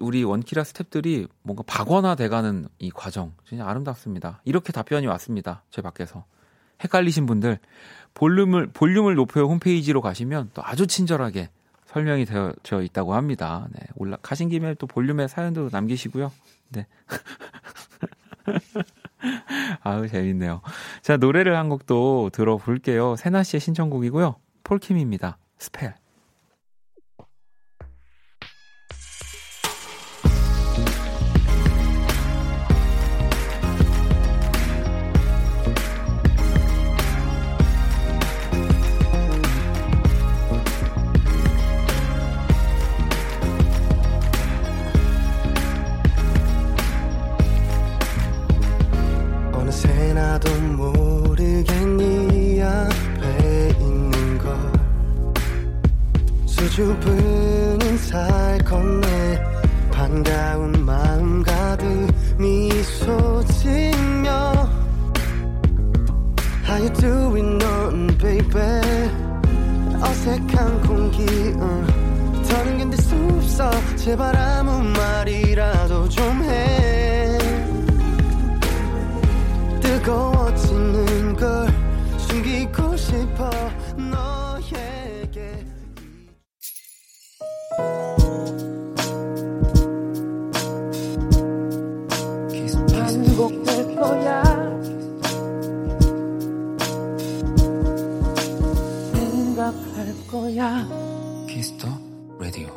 [0.00, 4.42] 우리 원키라 스텝들이 뭔가 박원화 돼가는 이 과정 진짜 아름답습니다.
[4.44, 5.62] 이렇게 답변이 왔습니다.
[5.70, 6.24] 제 밖에서
[6.84, 7.58] 헷갈리신 분들
[8.12, 11.48] 볼륨을 볼륨을 높여 홈페이지로 가시면 또 아주 친절하게
[11.96, 13.66] 설명이 되어, 있다고 합니다.
[13.72, 16.30] 네, 올라 가신 김에 또 볼륨에 사연도 남기시고요.
[16.68, 16.86] 네.
[19.80, 20.60] 아유, 재밌네요.
[21.00, 23.16] 자, 노래를 한 곡 더 들어볼게요.
[23.16, 24.36] 세나 씨의 신청곡이고요.
[24.62, 25.38] 폴킴입니다.
[25.56, 25.94] Spell.
[82.46, 83.50] 숨기고 싶어
[83.96, 85.66] 너에게
[92.92, 94.44] 반복될 거야
[99.12, 100.88] 생각할 거야
[101.48, 101.88] Kiss the
[102.38, 102.68] Radio.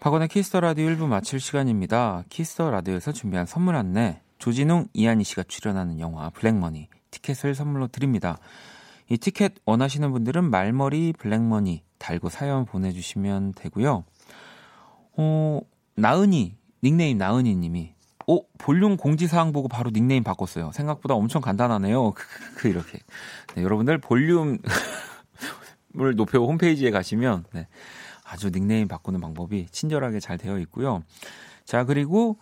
[0.00, 2.24] 박원의 Kiss the Radio 1부 마칠 시간입니다.
[2.28, 4.20] Kiss the Radio에서 준비한 선물 안내.
[4.36, 8.38] 조진웅, 이하늬 씨가 출연하는 영화 블랙머니 티켓을 선물로 드립니다.
[9.08, 14.04] 이 티켓 원하시는 분들은 말머리 블랙머니 달고 사연 보내주시면 되고요.
[15.16, 15.60] 어,
[15.94, 17.94] 나은이, 닉네임 나은이 님이
[18.26, 20.72] 오, 볼륨 공지사항 보고 바로 닉네임 바꿨어요.
[20.72, 22.12] 생각보다 엄청 간단하네요.
[22.56, 22.98] 그 이렇게.
[23.54, 24.58] 네, 여러분들 볼륨
[26.00, 27.68] 을 높여 홈페이지에 가시면 네,
[28.24, 31.04] 아주 닉네임 바꾸는 방법이 친절하게 잘 되어 있고요.
[31.64, 32.38] 자 그리고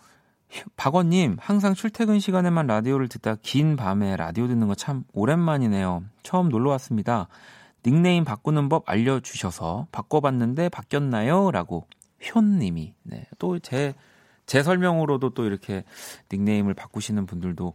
[0.75, 6.03] 박원님 항상 출퇴근 시간에만 라디오를 듣다 긴 밤에 라디오 듣는 거 참 오랜만이네요.
[6.23, 7.27] 처음 놀러 왔습니다.
[7.85, 11.87] 닉네임 바꾸는 법 알려주셔서 바꿔봤는데 바뀌었나요?라고
[12.33, 13.93] 효님이 네, 또 제
[14.45, 15.85] 제 설명으로도 또 이렇게
[16.31, 17.73] 닉네임을 바꾸시는 분들도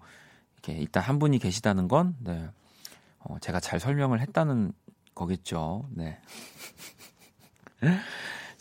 [0.53, 2.47] 이렇게 일단 한 분이 계시다는 건 네,
[3.21, 4.73] 어, 제가 잘 설명을 했다는
[5.15, 5.89] 거겠죠.
[5.91, 6.19] 네.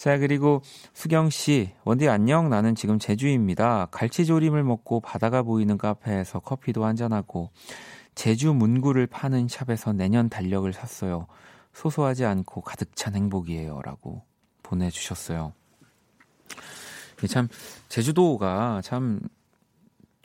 [0.08, 0.62] 자, 그리고
[0.94, 2.50] 수경 씨, 원디 안녕.
[2.50, 3.90] 나는 지금 제주입니다.
[3.92, 7.52] 갈치조림을 먹고 바다가 보이는 카페에서 커피도 한잔하고
[8.16, 11.28] 제주 문구를 파는 샵에서 내년 달력을 샀어요.
[11.74, 13.82] 소소하지 않고 가득 찬 행복이에요.
[13.82, 14.24] 라고
[14.64, 15.52] 보내주셨어요.
[17.28, 17.50] 참,
[17.90, 19.20] 제주도가 참,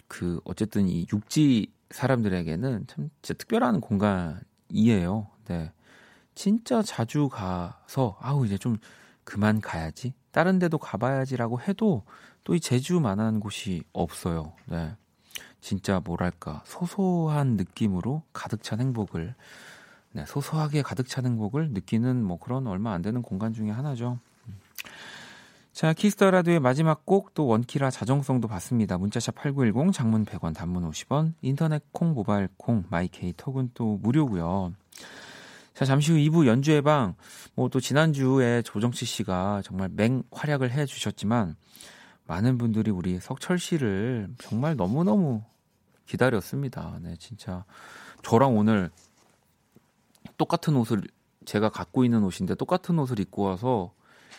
[0.06, 5.26] 그, 어쨌든 이 육지 사람들에게는 참 진짜 특별한 공간이에요.
[5.48, 5.72] 네.
[6.36, 8.78] 진짜 자주 가서 아우 이제 좀
[9.24, 12.04] 그만 가야지 다른 데도 가봐야지라고 해도
[12.44, 14.52] 또 이 제주만한 곳이 없어요.
[14.66, 14.96] 네.
[15.60, 19.34] 진짜 뭐랄까 소소한 느낌으로 가득 찬 행복을
[20.12, 24.18] 네, 소소하게 가득 찬 행복을 느끼는 뭐 그런 얼마 안 되는 공간 중에 하나죠.
[25.72, 28.98] 자, 키스 더 라디오의 마지막 곡 또 원키라 자정성도 받습니다.
[28.98, 34.74] 문자샵 8910 장문 100원 단문 50원 인터넷 콩 모바일 콩 마이케이 톡은 또 무료고요.
[35.74, 37.14] 자, 잠시 후 2부 연주의 방,
[37.54, 41.56] 뭐 또 지난주에 조정치 씨가 정말 맹 활약을 해 주셨지만,
[42.26, 45.42] 많은 분들이 우리 석철 씨를 정말 너무너무
[46.06, 46.98] 기다렸습니다.
[47.02, 47.64] 네, 진짜.
[48.22, 48.90] 저랑 오늘
[50.36, 51.02] 똑같은 옷을,
[51.44, 53.92] 제가 갖고 있는 옷인데 똑같은 옷을 입고 와서,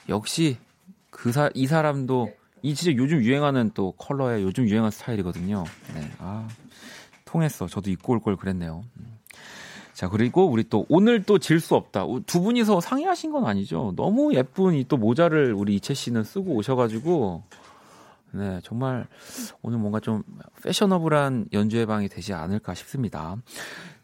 [0.10, 0.58] 역시
[1.10, 5.64] 그 사, 이 사람도, 이 진짜 요즘 유행하는 또 컬러의 요즘 유행하는 스타일이거든요.
[5.94, 6.48] 네, 아,
[7.26, 7.68] 통했어.
[7.68, 8.84] 저도 입고 올 걸 그랬네요.
[9.00, 9.18] 음.
[9.94, 12.06] 자, 그리고 우리 또 오늘 또 질 수 없다.
[12.26, 13.94] 두 분이서 상의하신 건 아니죠.
[13.96, 17.44] 너무 예쁜 이 또 모자를 우리 이채 씨는 쓰고 오셔가지고,
[18.32, 19.06] 네, 정말
[19.62, 20.24] 오늘 뭔가 좀
[20.64, 23.36] 패셔너블한 연주회 방이 되지 않을까 싶습니다.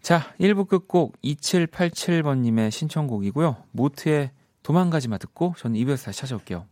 [0.01, 3.55] 자, 1부 끝곡 2787번님의 신청곡이고요.
[3.71, 4.29] 모트의
[4.61, 6.65] 도망가지 마 듣고 저는 2부에서 다시 찾아올게요.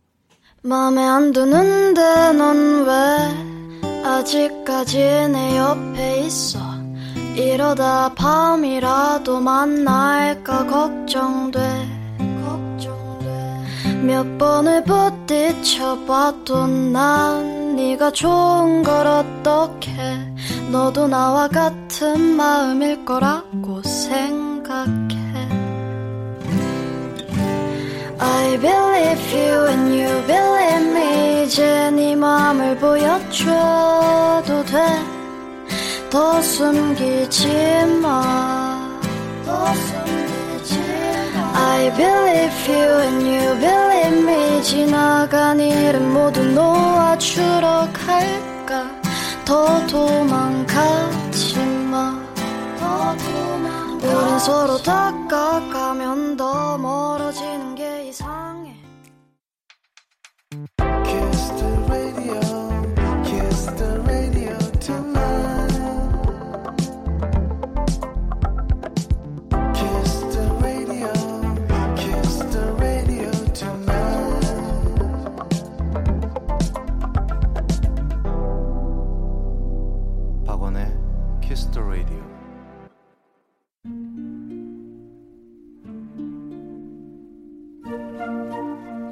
[0.62, 6.58] 맘에 안 드는데 넌 왜 아직까지 내 옆에 있어
[7.38, 11.60] 이러다 밤이라도 만날까 걱정돼.
[12.44, 13.62] 걱정돼.
[14.02, 20.32] 몇 번을 부딪혀봐도 난 네가 좋은 걸 어떡해
[20.72, 25.16] 너도 나와 같은 마음일 거라고 생각해.
[28.18, 31.44] I believe you and you believe me.
[31.44, 33.44] 이제 네 맘을 보여줘도
[34.64, 35.17] 돼
[36.10, 37.48] 더 숨기지
[38.02, 39.00] 마.
[39.44, 40.78] 더 숨기지
[41.34, 41.52] 마.
[41.54, 44.62] I believe you and you believe me.
[44.62, 48.90] 지나간 일은 모두 놓아주러 갈까.
[49.44, 51.58] 더 도망가지
[51.90, 52.18] 마.
[52.80, 54.06] 더 도망가.
[54.06, 58.74] 우린 서로 다가가면 더 멀어지는 게 이상해.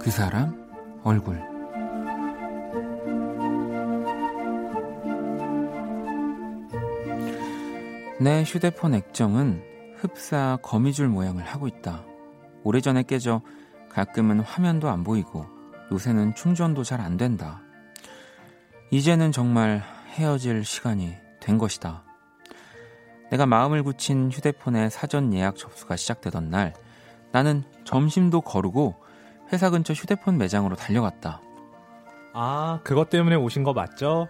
[0.07, 0.71] 그 사람
[1.03, 1.35] 얼굴
[8.21, 9.65] 내 휴대폰 액정은
[9.97, 12.05] 흡사 거미줄 모양을 하고 있다.
[12.63, 13.43] 오래전에 깨져
[13.91, 15.45] 가끔은 화면도 안 보이고
[15.91, 17.61] 요새는 충전도 잘 안 된다.
[18.93, 22.05] 이제는 정말 헤어질 시간이 된 것이다.
[23.33, 26.75] 내가 마음을 굳힌 휴대폰의 사전 예약 접수가 시작되던 날
[27.33, 29.05] 나는 점심도 거르고
[29.53, 31.41] 회사 근처 휴대폰 매장으로 달려갔다.
[32.33, 34.29] 아, 그것 때문에 오신 거 맞죠?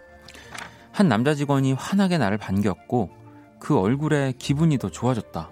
[0.92, 3.10] 한 남자 직원이 환하게 나를 반겼고
[3.58, 5.50] 그 얼굴에 기분이 더 좋아졌다.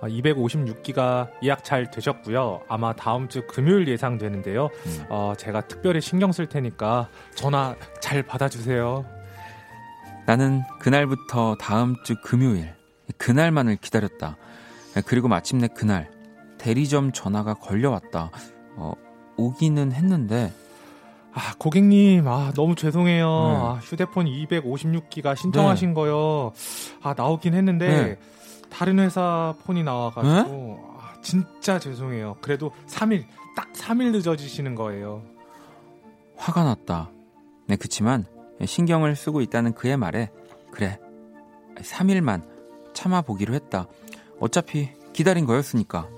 [0.00, 2.62] 아, 256기가 예약 잘 되셨고요.
[2.68, 4.66] 아마 다음 주 금요일 예상되는데요.
[4.86, 5.04] 음.
[5.08, 9.04] 어, 제가 특별히 신경 쓸 테니까 전화 잘 받아주세요.
[10.26, 12.74] 나는 그날부터 다음 주 금요일
[13.18, 14.36] 그날만을 기다렸다.
[15.06, 16.10] 그리고 마침내 그날
[16.58, 18.30] 대리점 전화가 걸려왔다.
[18.76, 18.92] 어,
[19.36, 20.52] 오기는 했는데
[21.38, 23.26] 아, 고객님, 아, 너무 죄송해요.
[23.26, 23.56] 네.
[23.56, 26.52] 아, 휴대폰 256기가 신청하신 거요.
[27.02, 28.18] 아, 나오긴 했는데, 네.
[28.70, 32.36] 다른 회사 폰이 나와가지고, 아, 진짜 죄송해요.
[32.40, 35.24] 그래도 3일, 딱 3일 늦어지시는 거예요.
[36.36, 37.10] 화가 났다.
[37.66, 38.24] 네, 그치만
[38.64, 40.30] 신경을 쓰고 있다는 그의 말에
[40.70, 40.98] 그래
[41.76, 42.42] 3일만
[42.94, 43.86] 참아보기로 했다.
[44.40, 46.08] 어차피 기다린 거였으니까.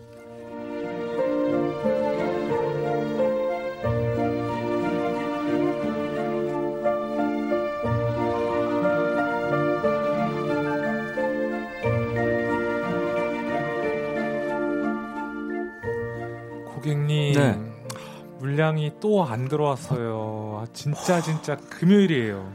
[18.68, 20.60] 아, 물량이 또 안 들어왔어요.
[20.62, 22.50] 아, 진짜, 진짜 금요일이에요.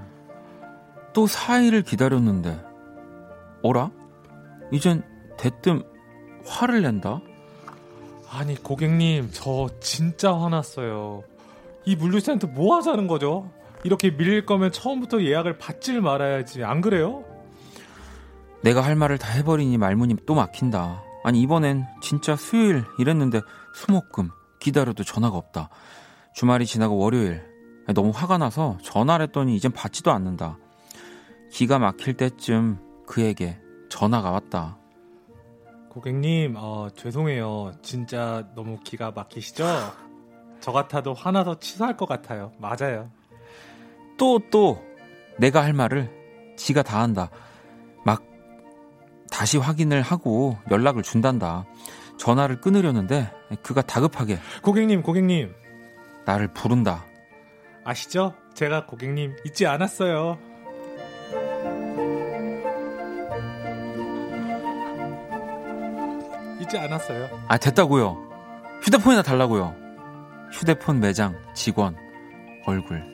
[1.13, 2.59] 또 4일을 기다렸는데
[3.63, 3.91] 어라?
[4.71, 5.03] 이젠
[5.37, 5.83] 대뜸
[6.45, 7.21] 화를 낸다?
[8.29, 11.23] 아니, 고객님, 저 진짜 화났어요.
[11.85, 13.51] 이 물류센터 뭐 하자는 거죠?
[13.83, 16.63] 이렇게 밀릴 거면 처음부터 예약을 받질 말아야지.
[16.63, 17.23] 안 그래요?
[18.61, 21.03] 내가 할 말을 다 해버리니 말문이 또 막힌다.
[21.23, 23.41] 아니 이번엔 진짜 수요일 이랬는데
[23.75, 25.69] 수목금 기다려도 전화가 없다.
[26.33, 27.41] 주말이 지나고 월요일
[27.93, 30.57] 너무 화가 나서 전화를 했더니 이젠 받지도 않는다.
[31.51, 34.77] 기가 막힐 때쯤 그에게 전화가 왔다.
[35.89, 37.73] 고객님, 어, 죄송해요.
[37.83, 39.65] 진짜 너무 기가 막히시죠?
[40.59, 42.51] 저 같아도 화나서 취소할 것 같아요.
[42.57, 43.11] 맞아요.
[44.17, 44.81] 또 또
[45.37, 46.09] 내가 할 말을
[46.57, 47.29] 지가 다 한다.
[48.05, 48.23] 막
[49.29, 51.65] 다시 확인을 하고 연락을 준단다.
[52.17, 53.29] 전화를 끊으려는데
[53.61, 55.53] 그가 다급하게 고객님, 고객님.
[56.25, 57.05] 나를 부른다.
[57.83, 58.33] 아시죠?
[58.53, 60.37] 제가 고객님 잊지 않았어요.
[66.61, 67.29] 잊지 않았어요.
[67.47, 68.29] 아 됐다고요.
[68.83, 69.75] 휴대폰이나 달라고요.
[70.51, 71.95] 휴대폰 매장 직원
[72.65, 73.12] 얼굴.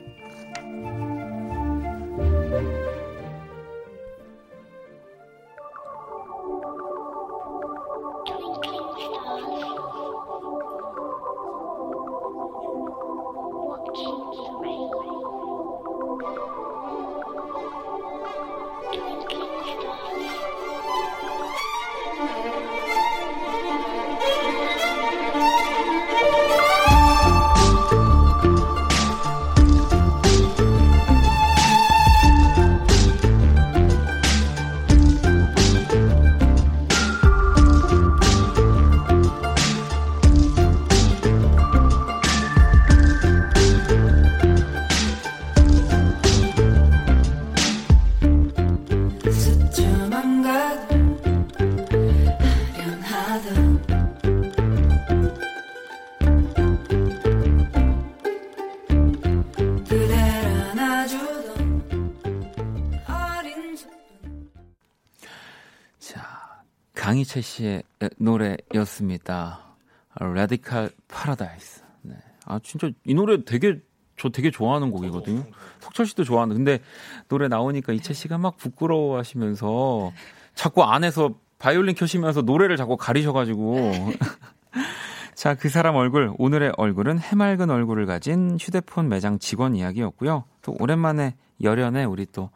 [70.40, 71.82] Radical Paradise.
[72.02, 72.14] 네.
[72.46, 73.80] 아 진짜 이 노래 되게
[74.16, 75.44] 저 되게 좋아하는 곡이거든요.
[75.80, 76.56] 석철 씨도 좋아하는.
[76.56, 76.80] 근데
[77.28, 80.12] 노래 나오니까 이채 씨가 막 부끄러워하시면서
[80.54, 83.92] 자꾸 안에서 바이올린 켜시면서 노래를 자꾸 가리셔가지고.
[85.34, 86.34] 자, 그 사람 얼굴.
[86.36, 90.44] 오늘의 얼굴은 해맑은 얼굴을 가진 휴대폰 매장 직원 이야기였고요.
[90.60, 92.50] 또 오랜만에 열연에 우리 또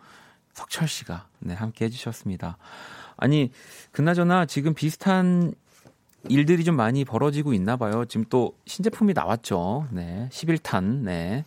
[0.53, 2.59] 석철 씨가 네, 함께 해주셨습니다.
[3.17, 3.53] 아니,
[3.91, 5.55] 그나저나 지금 비슷한
[6.29, 8.05] 일들이 좀 많이 벌어지고 있나 봐요.
[8.07, 9.89] 지금 또 신제품이 나왔죠.
[9.91, 10.29] 네.
[10.33, 11.03] 11탄.
[11.03, 11.45] 네.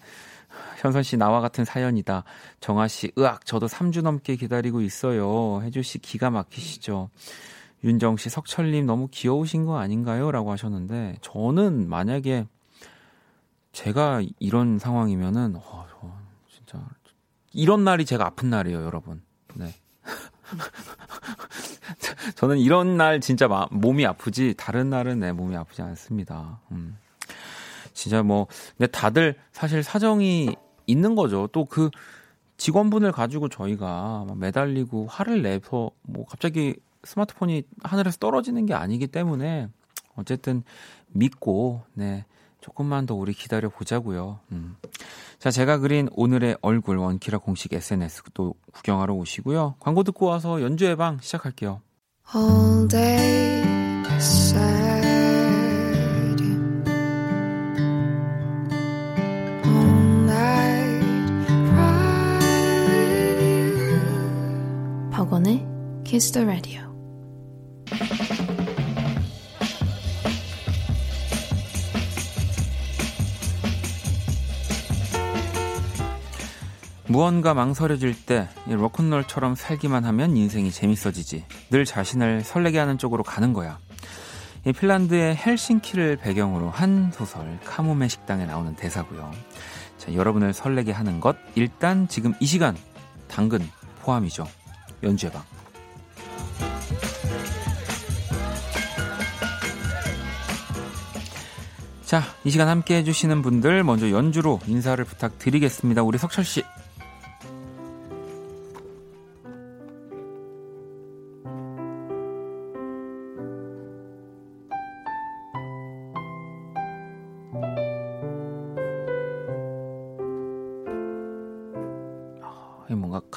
[0.78, 2.24] 현선 씨 나와 같은 사연이다.
[2.60, 5.62] 정아 씨, 으악, 저도 3주 넘게 기다리고 있어요.
[5.64, 7.10] 혜주 씨 기가 막히시죠.
[7.84, 10.32] 윤정 씨, 석철 님 너무 귀여우신 거 아닌가요?
[10.32, 12.48] 라고 하셨는데, 저는 만약에
[13.72, 16.12] 제가 이런 상황이면은, 어, 저
[16.50, 16.84] 진짜,
[17.54, 19.22] 이런 날이 제가 아픈 날이에요, 여러분.
[19.54, 19.74] 네.
[22.36, 26.60] 저는 이런 날 진짜 마- 몸이 아프지, 다른 날은 내 몸이 아프지 않습니다.
[26.72, 26.98] 음.
[27.94, 31.48] 진짜 뭐, 근데 다들 사실 사정이 있는 거죠.
[31.48, 31.90] 또 그
[32.58, 39.70] 직원분을 가지고 저희가 막 매달리고 화를 내서 뭐 갑자기 스마트폰이 하늘에서 떨어지는 게 아니기 때문에
[40.16, 40.64] 어쨌든
[41.10, 42.26] 믿고, 네.
[42.68, 44.40] 조금만 더 우리 기다려 보자고요.
[44.52, 44.76] 음.
[45.40, 49.76] 자, 제가 그린 오늘의 얼굴 원키라 공식 SNS도 구경하러 오시고요.
[49.80, 51.82] 광고 듣고 와서 연주의 방 시작할게요.
[52.36, 53.64] All day
[54.18, 54.58] sad.
[59.64, 62.38] All night cry
[62.90, 64.02] with you.
[65.12, 65.66] 박원의
[66.04, 66.87] Kiss the Radio.
[77.10, 81.46] 무언가 망설여질 때이 로큰롤처럼 살기만 하면 인생이 재밌어지지.
[81.72, 83.80] 늘 자신을 설레게 하는 쪽으로 가는 거야.
[84.66, 89.32] 이 핀란드의 헬싱키를 배경으로 한 소설 카모메 식당에 나오는 대사고요.
[89.98, 92.76] 자, 여러분을 설레게 하는 것 일단 지금 이 시간
[93.30, 93.60] 당근
[94.02, 94.46] 포함이죠.
[95.04, 95.44] 연주의 방.
[102.04, 106.04] 자, 이 시간 함께 해주시는 분들 먼저 연주로 인사를 부탁드리겠습니다.
[106.04, 106.64] 우리 석철 씨.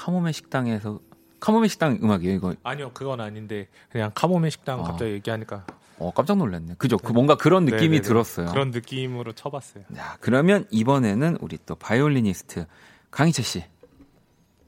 [0.01, 0.99] 카모메 식당에서
[1.41, 2.55] 카모메 식당 음악이에요 이거.
[2.63, 4.85] 아니요, 그건 아닌데 그냥 카모메 식당 아.
[4.85, 5.67] 갑자기 얘기하니까
[5.99, 6.77] 어 깜짝 놀랐네.
[6.79, 6.97] 그죠?
[6.97, 8.01] 그 뭔가 그런 느낌이 네네네.
[8.01, 8.47] 들었어요.
[8.47, 9.85] 그런 느낌으로 쳐봤어요.
[9.95, 12.65] 자, 그러면 이번에는 우리 또 바이올리니스트
[13.11, 13.65] 강이채 씨.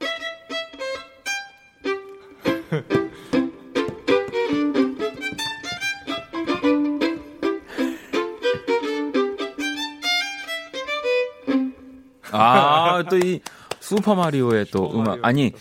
[12.34, 13.40] 아, 또이
[13.82, 15.06] 슈퍼 마리오의 또 슈퍼 음악.
[15.08, 15.22] 마리오.
[15.24, 15.52] 아니,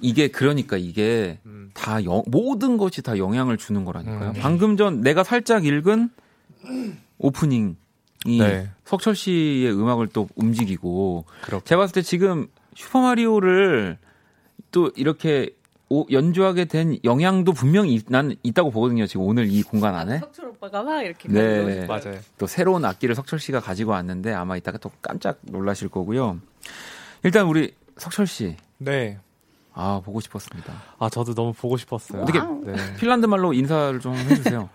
[0.00, 1.70] 이게 그러니까 이게 음.
[1.74, 4.30] 다 영- 모든 것이 다 영향을 주는 거라니까요.
[4.30, 4.34] 음.
[4.40, 6.10] 방금 전 내가 살짝 읽은
[7.18, 7.74] 오프닝이
[8.26, 8.68] 네.
[8.84, 11.64] 석철 씨의 음악을 또 움직이고 그렇게.
[11.64, 13.98] 제가 봤을 때 지금 슈퍼 마리오를
[14.72, 15.50] 또 이렇게
[15.90, 19.06] 오- 연주하게 된 영향도 분명히 있, 난 있다고 보거든요.
[19.06, 21.84] 지금 오늘 이 공간 안에 석철 오빠가 막 이렇게 네.
[21.86, 22.16] 맞아요.
[22.38, 26.38] 또 새로운 악기를 석철 씨가 가지고 왔는데 아마 이따가 또 깜짝 놀라실 거고요.
[27.22, 29.18] 일단 우리 석철 씨, 네.
[29.72, 30.72] 아 보고 싶었습니다.
[30.98, 32.22] 아 저도 너무 보고 싶었어요.
[32.22, 32.74] 어떻게- 네.
[32.98, 34.68] 핀란드 말로 인사를 좀 해주세요.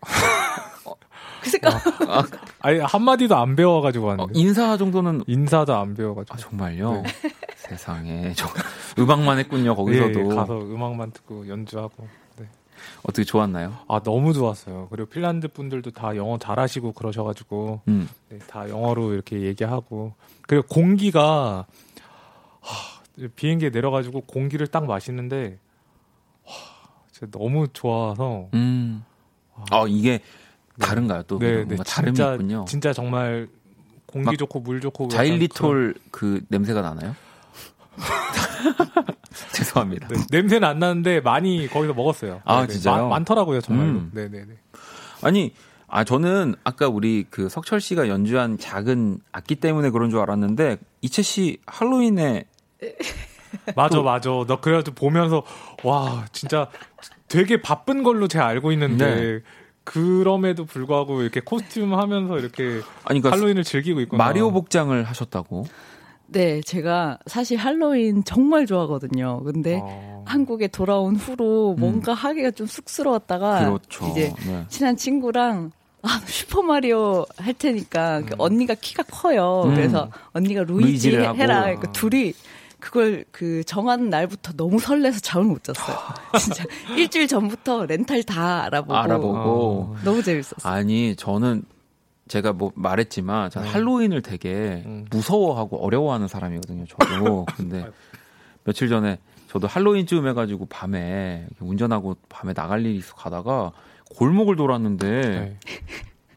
[1.42, 1.72] 그 색깔
[2.60, 6.34] 아니 한 마디도 안 배워가지고 어, 왔는데 인사 정도는 인사도 안 배워가지고.
[6.34, 6.92] 아 정말요?
[7.02, 7.02] 네.
[7.56, 8.46] 세상에 저
[8.98, 12.06] 음악만 했군요 예, 거기서도 예, 가서 음악만 듣고 연주하고.
[12.80, 13.00] 네.
[13.02, 13.78] 어떻게 좋았나요?
[13.88, 14.88] 아 너무 좋았어요.
[14.90, 18.08] 그리고 핀란드 분들도 다 영어 잘하시고 그러셔가지고 음.
[18.28, 21.66] 네, 다 영어로 이렇게 얘기하고 그리고 공기가
[22.60, 25.58] 하, 비행기에 내려가지고 공기를 딱 마시는데
[26.46, 26.52] 와,
[27.12, 29.04] 진짜 너무 좋아서 음.
[29.70, 30.20] 아 이게
[30.78, 31.22] 다른가요?
[31.24, 32.64] 또 네, 뭔가 네, 다름이 진짜 있군요.
[32.66, 33.48] 진짜 정말
[34.06, 37.14] 공기 막 좋고 물 좋고 자일리톨 그 냄새가 나나요?
[39.52, 40.08] 죄송합니다.
[40.08, 42.40] 그런- 네, 냄새는 안 나는데 많이 거기서 먹었어요.
[42.44, 42.68] 아, 네네.
[42.72, 43.02] 진짜요?
[43.02, 43.88] 많- 많더라고요 정말로.
[43.90, 44.10] 음.
[44.14, 44.46] 네네네.
[45.22, 45.52] 아니,
[45.88, 51.22] 아 저는 아까 우리 그 석철 씨가 연주한 작은 악기 때문에 그런 줄 알았는데 이채
[51.22, 52.44] 씨 할로윈에
[53.74, 54.30] 맞아 맞아.
[54.46, 55.42] 나 그래가지고 보면서
[55.82, 56.68] 와 진짜
[57.28, 59.40] 되게 바쁜 걸로 제가 알고 있는데 네.
[59.82, 64.22] 그럼에도 불구하고 이렇게 코스튬 하면서 이렇게 아니 그러니까 할로윈을 즐기고 있구나.
[64.24, 65.66] 마리오 복장을 하셨다고.
[66.32, 70.22] 네 제가 사실 할로윈 정말 좋아하거든요 근데 어.
[70.26, 71.80] 한국에 돌아온 후로 음.
[71.80, 74.06] 뭔가 하기가 좀 쑥스러웠다가 그렇죠.
[74.10, 74.64] 이제 네.
[74.68, 75.72] 친한 친구랑
[76.02, 79.64] 아, 슈퍼 마리오 할 테니까 그 언니가 키가 커요.
[79.66, 79.74] 음.
[79.74, 81.14] 그래서 언니가 루이지.
[81.14, 81.62] 해라.
[81.62, 82.32] 그러니까 둘이
[82.78, 85.96] 그걸 그 정하는 날부터 너무 설레서 잠을 못 잤어요.
[86.40, 86.64] 진짜
[86.96, 89.96] 일주일 전부터 렌탈 다 알아보고, 알아보고.
[90.04, 90.72] 너무 재밌었어요.
[90.72, 91.64] 아니 저는
[92.30, 93.72] 제가 뭐 말했지만 저는 네.
[93.72, 95.04] 할로윈을 되게 음.
[95.10, 96.84] 무서워하고 어려워하는 사람이거든요.
[96.86, 97.44] 저도.
[97.56, 97.84] 근데
[98.62, 99.18] 며칠 전에
[99.48, 103.72] 저도 할로윈쯤 해가지고 밤에 운전하고 밤에 나갈 일이 있어 가다가
[104.14, 105.58] 골목을 돌았는데 네.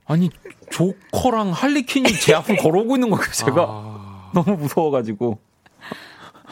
[0.05, 0.31] 아니
[0.71, 3.23] 조커랑 할리퀸이 제 앞을 걸어오고 있는 거예요.
[3.31, 5.37] 제가 아, 너무 무서워가지고.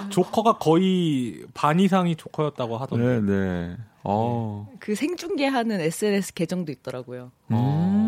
[0.10, 3.22] 조커가 거의 반 이상이 조커였다고 하던데.
[3.22, 3.78] 네, 네.
[4.04, 4.68] 어.
[4.80, 7.32] 그 생중계하는 SNS 계정도 있더라고요.
[7.52, 8.01] 음.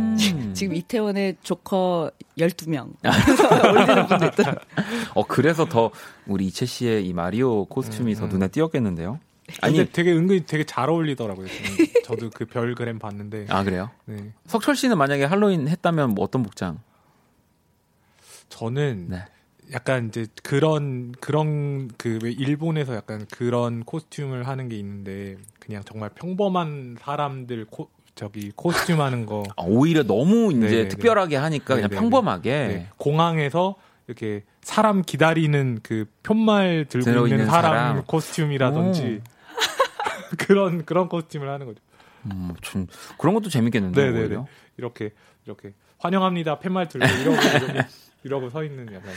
[0.54, 2.94] 지금 이태원에 조커 12명.
[3.04, 3.12] 아.
[3.70, 4.64] 올리는 분도 있더라고요.
[5.16, 5.92] 어, 그래서 더
[6.26, 9.20] 우리 이채 씨의 이 마리오 코스튬이 더 눈에 띄었겠는데요?
[9.62, 11.48] 아니 되게 은근히 되게 잘 어울리더라고요.
[11.48, 11.88] 저는.
[12.06, 13.48] 저도 그 별그램 봤는데.
[13.50, 13.90] 아, 그래요?
[14.06, 14.34] 네.
[14.48, 16.80] 석철 씨는 만약에 할로윈 했다면 뭐 어떤 복장?
[18.50, 19.26] 저는 네.
[19.72, 26.98] 약간 이제 그런 그런 그왜 일본에서 약간 그런 코스튬을 하는 게 있는데 그냥 정말 평범한
[27.00, 30.88] 사람들 코 저기 코스튬 하는 거 아, 오히려 너무 이제 네네네.
[30.90, 32.00] 특별하게 하니까 그냥 네네네.
[32.00, 32.50] 평범하게.
[32.52, 33.76] 네, 공항에서
[34.08, 38.04] 이렇게 사람 기다리는 그 편말 들고 있는 있는 사람, 사람.
[38.06, 39.22] 코스튬이라든지
[40.38, 41.80] 그런 그런 코스튬을 하는 거죠.
[42.26, 42.88] 음, 좀
[43.18, 44.12] 그런 것도 재밌겠는데요.
[44.12, 44.44] 네네네.
[44.78, 45.12] 이렇게
[45.46, 47.80] 이렇게 환영합니다 팻말 들고 이러고 이러고,
[48.24, 49.12] 이러고 서 있는 약간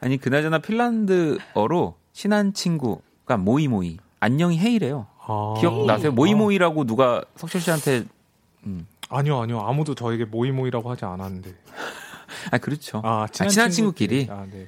[0.00, 5.06] 아니 그나저나 핀란드어로 친한 친구가 모이모이 안녕히 헤이래요.
[5.26, 5.54] 아.
[5.58, 6.12] 기억나세요?
[6.12, 8.04] 모이모이라고 누가 석철 씨한테
[8.66, 8.86] 음.
[9.10, 11.54] 아니요 아니요 아무도 저에게 모이 모이라고 하지 않았는데
[12.52, 13.00] 아 그렇죠.
[13.04, 14.26] 아 친한, 친한 친구끼리.
[14.26, 14.30] 친구끼리.
[14.30, 14.66] 아, 네.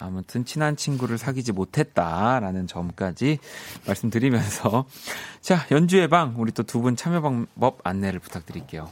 [0.00, 3.38] 아무튼 친한 친구를 사귀지 못했다라는 점까지
[3.86, 4.84] 말씀드리면서
[5.40, 8.90] 자 연주의 방 우리 또 두 분 참여 방법 안내를 부탁드릴게요.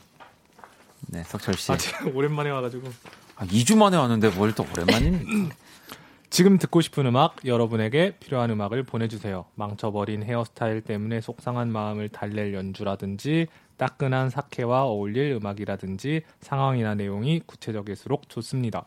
[1.08, 1.70] 네 석철 씨.
[1.70, 2.88] 아 제가 오랜만에 와가지고
[3.36, 5.54] 아, 2주 만에 왔는데 뭘 또 오랜만입니까?
[6.28, 9.44] 지금 듣고 싶은 음악 여러분에게 필요한 음악을 보내주세요.
[9.54, 13.46] 망쳐버린 헤어스타일 때문에 속상한 마음을 달랠 연주라든지
[13.76, 18.86] 따끈한 사케와 어울릴 음악이라든지 상황이나 내용이 구체적일수록 좋습니다.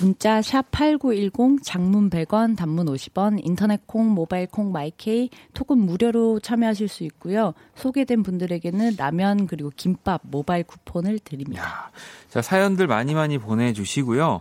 [0.00, 6.88] 문자 샵 8910 장문 100원 단문 50원 인터넷 콩 모바일 콩 마이케이 톡은 무료로 참여하실
[6.88, 7.52] 수 있고요.
[7.74, 11.62] 소개된 분들에게는 라면 그리고 김밥 모바일 쿠폰을 드립니다.
[11.62, 11.90] 야,
[12.30, 14.40] 자 사연들 많이 많이 보내 주시고요.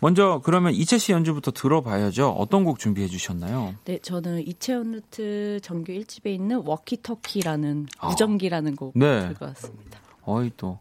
[0.00, 2.30] 먼저 그러면 이채 씨 연주부터 들어봐야죠.
[2.30, 3.74] 어떤 곡 준비해 주셨나요?
[3.86, 8.08] 네, 저는 이채원 루트 정규 1집에 있는 워키터키라는 아.
[8.08, 9.28] 무전기라는 곡 네.
[9.28, 10.00] 들고 왔습니다.
[10.24, 10.78] 어이 또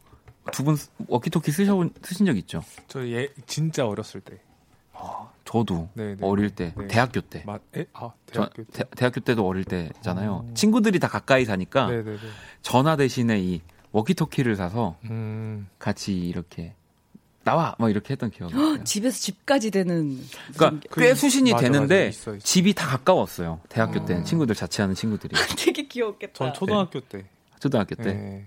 [0.51, 0.77] 두 분
[1.07, 2.63] 워키토키 쓰셔본 쓰신 적 있죠?
[2.87, 4.39] 저 예, 진짜 어렸을 때.
[5.45, 6.17] 저도 네, 네.
[6.25, 6.87] 어릴 때 네.
[6.87, 7.43] 대학교 때.
[7.45, 7.85] 맞, 에?
[7.93, 8.71] 아, 저- 대학교 때.
[8.73, 10.31] 대, 대학교 때도 어릴 때잖아요.
[10.49, 10.51] 어.
[10.55, 12.17] 친구들이 다 가까이 사니까 네네네.
[12.61, 13.61] 전화 대신에 이
[13.93, 16.73] 워키토키를 사서 음, 같이 이렇게
[17.45, 18.83] 나와 막 이렇게 했던 기억이 있어요.
[18.83, 20.19] 집에서 집까지 되는
[20.55, 22.43] 그러니까 그- 꽤 수신이 맞아, 되는데 맞아, 있어, 있어.
[22.43, 23.61] 집이 다 가까웠어요.
[23.69, 24.05] 대학교 어.
[24.05, 26.33] 때는 친구들 자취하는 친구들이 되게 귀엽겠다.
[26.33, 27.23] 전 초등학교 때.
[27.59, 28.03] 초등학교 때.
[28.13, 28.45] 네.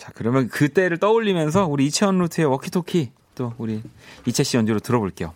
[0.00, 3.82] 자 그러면 그때를 떠올리면서 우리 이채원 루트의 워키토키 또 우리
[4.26, 5.34] 이채 씨 연주로 들어볼게요.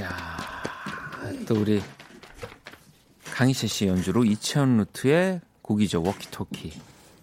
[0.00, 0.36] 야,
[1.46, 1.80] 또 우리
[3.32, 6.02] 강이채 씨 연주로 이채언루트의 곡이죠.
[6.02, 6.72] 워키토키.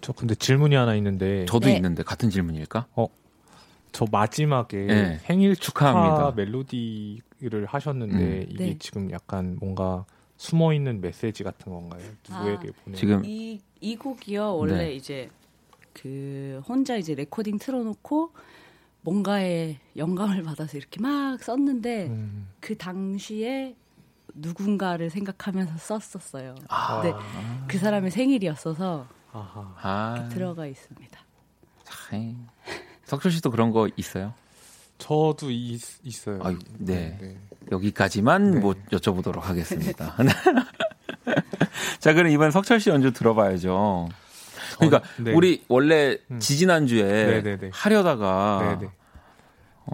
[0.00, 1.76] 저 근데 질문이 하나 있는데 저도 네.
[1.76, 2.86] 있는데 같은 질문일까?
[3.92, 5.18] 저 마지막에 네.
[5.22, 6.32] 생일 축하 축하합니다.
[6.36, 8.46] 멜로디를 하셨는데 음.
[8.48, 8.76] 이게 네.
[8.78, 10.04] 지금 약간 뭔가
[10.36, 12.02] 숨어 있는 메시지 같은 건가요?
[12.28, 12.96] 누구에게 보내?
[12.96, 14.94] 지금 이, 이 곡이요 원래 네.
[14.94, 15.30] 이제
[15.92, 18.32] 그 혼자 이제 레코딩 틀어놓고
[19.04, 22.48] 뭔가에 영감을 받아서 이렇게 막 썼는데 음.
[22.58, 23.76] 그 당시에
[24.34, 26.54] 누군가를 생각하면서 썼었어요.
[26.68, 27.00] 아.
[27.00, 27.16] 근데
[27.68, 29.06] 그 사람의 생일이었어서.
[29.32, 31.20] 아, 들어가 있습니다.
[31.84, 32.48] 참.
[33.04, 34.32] 석철 씨도 그런 거 있어요?
[34.98, 36.40] 저도 있, 있어요.
[36.42, 37.18] 아유, 네.
[37.20, 37.36] 네.
[37.70, 38.60] 여기까지만 네.
[38.60, 40.16] 뭐 여쭤보도록 하겠습니다.
[41.98, 44.08] 자, 그럼 이번 석철 씨 연주 들어봐야죠.
[44.78, 45.32] 그러니까 네.
[45.32, 46.38] 우리 원래 음.
[46.38, 47.02] 지지난주에
[47.42, 47.70] 네네네.
[47.72, 48.90] 하려다가 네네.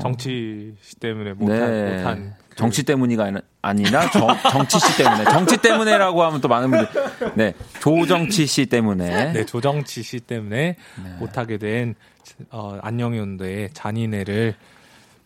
[0.00, 1.66] 정치 씨 때문에 못한 아.
[1.68, 1.96] 네.
[1.96, 6.70] 못한 그- 정치 때문이가 아니- 아니라 정, 정치 씨 때문에 정치 때문에라고 하면 또 많은
[6.70, 11.10] 분들 네 조정치 씨 때문에 네 조정치 씨 때문에 네.
[11.18, 11.94] 못하게 된
[12.50, 14.54] 어, 안녕의 온도의 잔인애를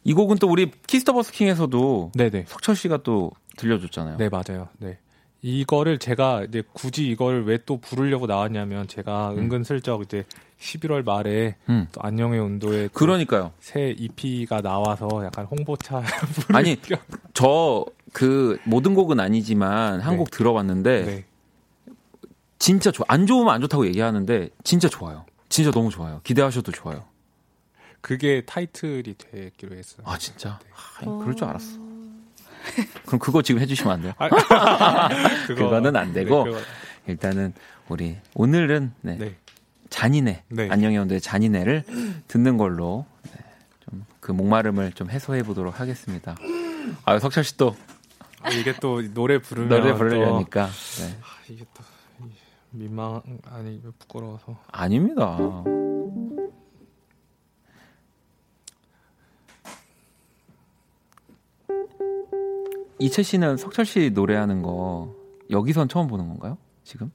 [0.05, 4.17] 이 곡은 또 우리 키스 더 버스킹에서도 네네 석철 씨가 또 들려줬잖아요.
[4.19, 4.69] 네 맞아요.
[4.79, 4.99] 네
[5.49, 10.25] 이거를 제가 이제 굳이 이걸 왜 또 부르려고 나왔냐면 제가 은근슬쩍 이제
[10.59, 11.87] 11월 말에 음.
[11.93, 13.53] 또 안녕의 온도에 또 그러니까요.
[13.61, 16.03] 새 EP가 나와서 약간 홍보차
[16.55, 16.77] 아니
[17.35, 17.85] 저
[18.15, 20.17] 그 모든 곡은 아니지만 한 네.
[20.17, 21.25] 곡 들어봤는데 네.
[22.61, 23.05] 진짜 좋아.
[23.09, 25.27] 안 좋으면 안 좋다고 얘기하는데 진짜 좋아요.
[25.49, 26.21] 진짜 너무 좋아요.
[26.23, 27.05] 기대하셔도 좋아요.
[28.01, 30.03] 그게 타이틀이 되기로 했어요.
[30.07, 30.61] 아 진짜?
[30.75, 31.84] 아, 그럴 줄 알았어.
[33.07, 34.13] 그럼 그거 지금 해주시면 안 돼요?
[35.47, 36.45] 그거- 그거 는 안 되고.
[36.45, 36.63] 네, 그거-
[37.07, 37.53] 일단은
[37.89, 39.37] 우리 오늘은 네, 네.
[39.91, 40.69] 잔인해 네.
[40.71, 41.85] 안녕의 온도의 잔인해를
[42.29, 43.33] 듣는 걸로 네,
[43.81, 46.35] 좀그 목마름을 좀 해소해 보도록 하겠습니다.
[47.05, 47.77] 아 석철 씨또
[48.43, 51.19] 아, 이게 또 노래 부르면 노래 또- 부르려니까 네.
[51.23, 51.85] 아, 이게 또
[52.71, 53.21] 민망
[53.53, 55.39] 아니 부끄러워서 아닙니다.
[62.99, 65.15] 이채 씨는 석철 씨 노래하는 거
[65.51, 66.59] 여기선 처음 보는 건가요?
[66.85, 67.11] 지금?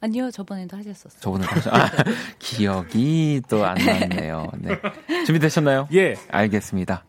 [0.00, 1.20] 아니요 저번에도 하셨었어요.
[1.20, 1.90] 저번에 다시 아,
[2.38, 4.46] 기억이 또 안 났네요.
[4.58, 4.78] 네.
[5.26, 5.88] 준비되셨나요?
[5.94, 7.04] 예 알겠습니다.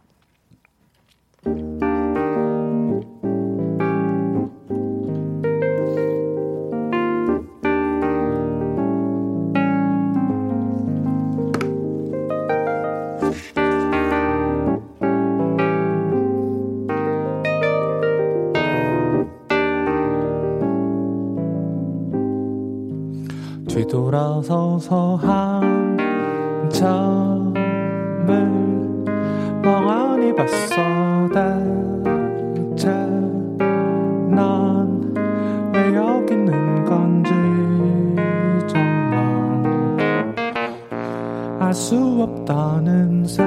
[24.45, 25.15] 뒤돌아서서
[26.69, 27.53] 한참을
[29.63, 30.75] 멍하니 봤어
[31.33, 32.89] 대체
[34.29, 35.13] 난
[35.73, 37.31] 왜 여기 있는 건지
[38.67, 40.05] 정말
[41.59, 43.45] 알 수 없다는 생각에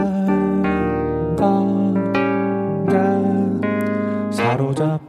[4.30, 5.07] 사로잡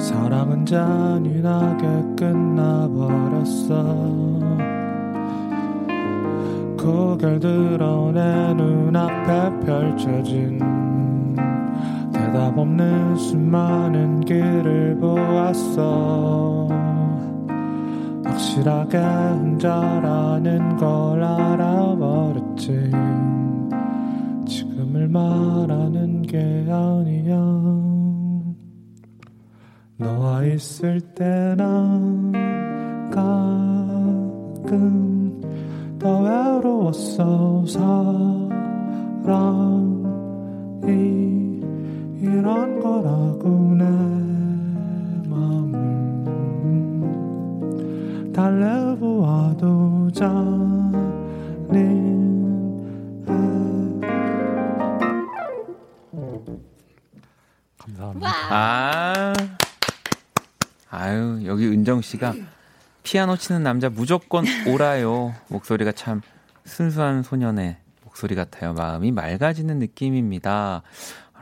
[0.00, 1.86] 사랑은 잔인하게
[2.16, 3.74] 끝나버렸어.
[6.78, 10.58] 고개를 들어 내 눈앞에 펼쳐진
[12.12, 16.66] 대답 없는 수많은 길을 보았어.
[18.24, 22.90] 확실하게 혼자라는 걸 알아버렸지.
[24.46, 26.38] 지금을 말하는 게
[26.70, 27.59] 아니야
[30.00, 32.32] 너와 있을 때난
[33.10, 34.70] 가끔
[35.98, 38.00] 더 외로웠어 사랑이
[42.18, 43.84] 이런 거라고 내
[45.28, 45.82] 마음을
[48.32, 51.10] 달래보아도 잔인해
[57.76, 58.28] 감사합니다.
[58.50, 59.39] 아.
[61.00, 62.34] 아유, 여기 은정 씨가
[63.02, 65.34] 피아노 치는 남자 무조건 오라요.
[65.48, 66.20] 목소리가 참
[66.66, 68.74] 순수한 소년의 목소리 같아요.
[68.74, 70.82] 마음이 맑아지는 느낌입니다.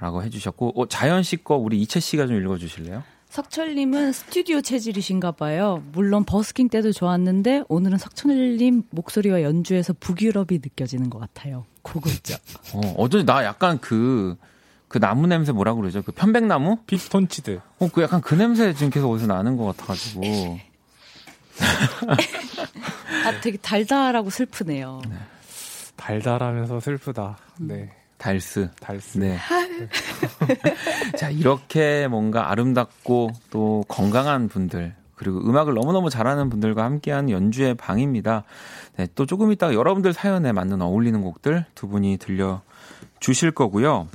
[0.00, 3.02] 라고 해주셨고, 어, 자연 씨 거 우리 이채 씨가 좀 읽어주실래요?
[3.30, 5.82] 석철님은 스튜디오 체질이신가 봐요.
[5.92, 11.66] 물론 버스킹 때도 좋았는데 오늘은 석철님 목소리와 연주에서 북유럽이 느껴지는 것 같아요.
[11.82, 12.36] 고급져.
[12.74, 14.36] 어, 어쩐지 나 약간 그,
[14.88, 16.02] 그 나무 냄새 뭐라고 그러죠?
[16.02, 16.78] 그 편백나무?
[16.86, 17.60] 피톤치드.
[17.78, 20.22] 어, 그 약간 그 냄새 지금 계속 어디서 나는 것 같아가지고.
[23.26, 25.02] 아, 되게 달달하고 슬프네요.
[25.96, 27.36] 달달하면서 슬프다.
[27.58, 27.90] 네.
[28.16, 28.70] 달스.
[28.80, 29.18] 달스.
[29.18, 29.38] 네.
[31.16, 38.44] 자, 이렇게 뭔가 아름답고 또 건강한 분들, 그리고 음악을 너무너무 잘하는 분들과 함께하는 연주의 방입니다.
[38.96, 42.62] 네, 또 조금 이따가 여러분들 사연에 맞는 어울리는 곡들 두 분이 들려
[43.20, 44.08] 주실 거고요.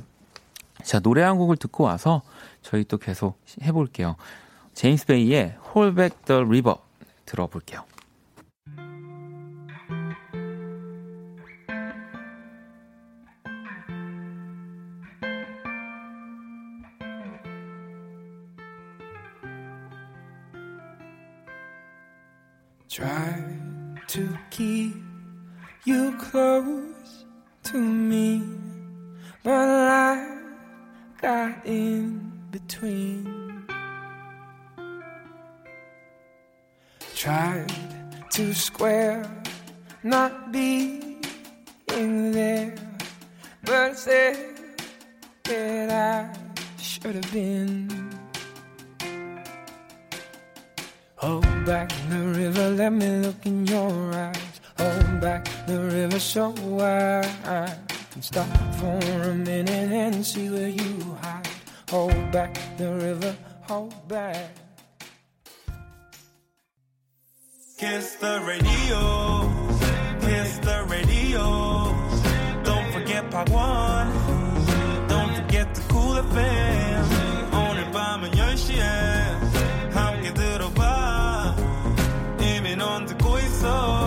[0.84, 2.22] 자, 노래 한 곡을 듣고 와서
[2.60, 4.16] 저희 또 계속 해볼게요.
[4.74, 6.76] 제임스 베이의 Hold Back the River
[7.24, 7.84] 들어볼게요.
[31.24, 32.20] Got in
[32.50, 33.64] between.
[37.16, 37.72] Tried
[38.32, 39.24] to square
[40.02, 41.22] not being
[41.88, 42.74] there,
[43.64, 44.36] but said
[45.44, 46.18] that I
[46.76, 47.88] should have been.
[51.16, 54.60] Hold back the river, let me look in your eyes.
[54.76, 56.52] Hold back the river so
[56.82, 58.47] I can stop
[58.79, 58.99] for
[59.29, 61.47] a minute and see where you hide.
[61.89, 64.51] Hold back the river, hold back.
[67.77, 68.99] Kiss the radio.
[70.19, 71.95] Kiss the radio.
[72.63, 75.07] Don't forget Part 1.
[75.07, 77.05] Don't forget the cool FM.
[77.53, 78.81] 오늘 밤은 10시에
[79.93, 81.55] 함께 들어봐.
[82.41, 84.02] 이미 넌 듣고 있어.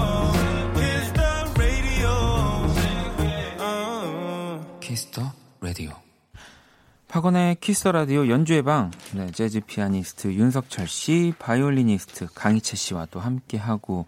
[7.18, 13.20] 박원의 키스 더 라디오 연주의 방, 네, 재즈 피아니스트 윤석철 씨, 바이올리니스트 강이채 씨와 또
[13.20, 14.06] 함께 하고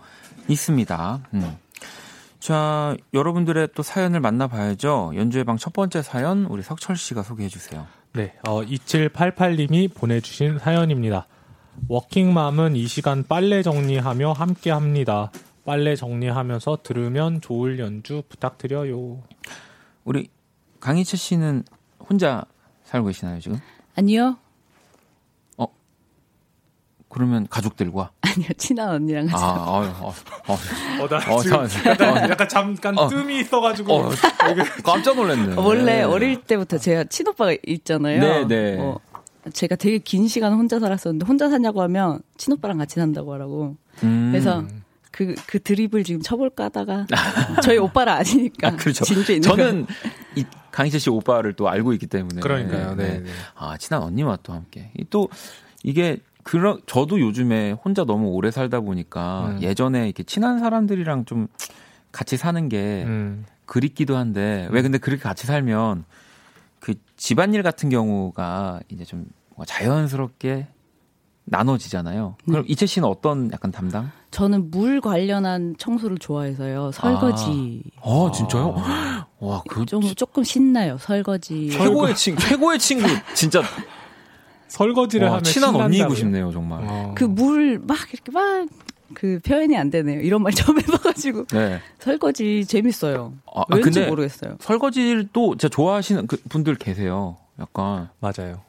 [0.47, 1.20] 있습니다.
[1.34, 1.57] 음.
[2.38, 5.14] 자, 여러분들의 또 사연을 만나봐야죠.
[5.16, 7.88] 연주의 방 첫 번째 사연 우리 석철 씨가 소개해 주세요.
[8.14, 11.26] 네, 어, 2788님이 보내주신 사연입니다.
[11.88, 15.32] 워킹맘은 이 시간 빨래 정리하며 함께 합니다.
[15.66, 19.24] 빨래 정리하면서 들으면 좋을 연주 부탁드려요.
[20.03, 20.30] 우리
[20.80, 21.64] 강희채 씨는
[22.07, 22.45] 혼자
[22.90, 23.60] 살고 계시나요 지금?
[23.96, 24.38] 아니요.
[27.10, 28.12] 그러면 가족들과?
[28.22, 28.50] 아니요.
[28.58, 29.44] 친한 언니랑 같이.
[29.44, 30.14] 아, 어, 어,
[30.48, 30.58] 어,
[31.02, 31.68] 어, 나 어, 지금.
[31.88, 33.08] 약간, 약간 잠깐 어.
[33.10, 33.94] 뜸이 있어가지고.
[33.94, 34.12] 어,
[34.84, 35.56] 깜짝 놀랐네.
[35.56, 36.04] 어, 원래 네.
[36.04, 38.20] 어릴 때부터 제가 친오빠가 있잖아요.
[38.22, 38.78] 네, 네.
[38.80, 39.00] 어,
[39.52, 43.76] 제가 되게 긴 시간 혼자 살았었는데 혼자 사냐고 하면 친오빠랑 같이 산다고 하라고.
[44.04, 44.30] 음.
[44.32, 44.64] 그래서
[45.12, 47.08] 그, 그 드립을 지금 쳐볼까 하다가
[47.64, 48.68] 저희 오빠라 아시니까.
[48.68, 49.04] 아, 그렇죠.
[49.04, 49.88] 진짜 있는 저는
[50.36, 52.42] 이 강희철 씨 오빠를 또 알고 있기 때문에.
[52.42, 52.96] 그러니까요.
[52.96, 53.30] 네, 네.
[53.56, 54.92] 아, 친한 언니와 또 함께.
[54.98, 55.30] 이또
[55.84, 59.62] 이게 그런 저도 요즘에 혼자 너무 오래 살다 보니까 음.
[59.62, 61.48] 예전에 이렇게 친한 사람들이랑 좀
[62.12, 63.46] 같이 사는 게 음.
[63.66, 66.06] 그립기도 한데 왜 근데 그렇게 같이 살면
[66.80, 70.68] 그 집안일 같은 경우가 이제 좀 뭔가 자연스럽게
[71.46, 72.36] 나눠지잖아요.
[72.46, 74.12] 그럼 이채 씨는 어떤 약간 담당?
[74.32, 76.92] 저는 물 관련한 청소를 좋아해서요.
[76.92, 77.84] 설거지.
[78.02, 78.76] 아, 진짜요?
[79.40, 80.98] 와, 그 좀 조금 신나요.
[80.98, 81.70] 설거지.
[81.70, 83.62] 최고의 친구, 최고의 친구, 진짜
[84.68, 86.14] 설거지를 와, 하면 친한 언니이고?
[86.16, 86.82] 싶네요, 정말.
[86.84, 87.14] 어.
[87.16, 88.68] 그물 막 이렇게 막
[89.14, 90.22] 그 표현이 안 되네요.
[90.22, 91.80] 이런 말 처음 해봐가지고 네.
[92.00, 93.34] 설거지 재밌어요.
[93.54, 94.58] 아, 아, 왠지 근데 모르겠어요.
[94.60, 97.38] 설거지를 또 진짜 좋아하시는 그 분들 계세요.
[97.60, 98.62] 약간 맞아요.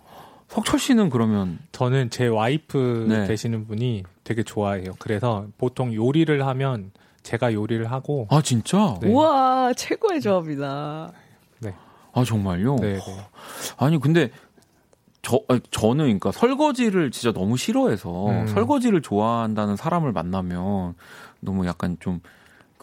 [0.48, 3.26] 석철 씨는 그러면 저는 제 와이프 네.
[3.26, 4.92] 되시는 분이 되게 좋아해요.
[4.98, 6.90] 그래서 보통 요리를 하면
[7.22, 8.96] 제가 요리를 하고 아 진짜?
[9.00, 9.08] 네.
[9.08, 11.12] 우와 최고의 조합이다.
[12.12, 12.76] 아 정말요?
[12.76, 13.00] 네, 네.
[13.76, 14.30] 아니 근데
[15.22, 18.46] 저 아니, 저는 그러니까 설거지를 진짜 너무 싫어해서 음.
[18.48, 20.94] 설거지를 좋아한다는 사람을 만나면
[21.40, 22.20] 너무 약간 좀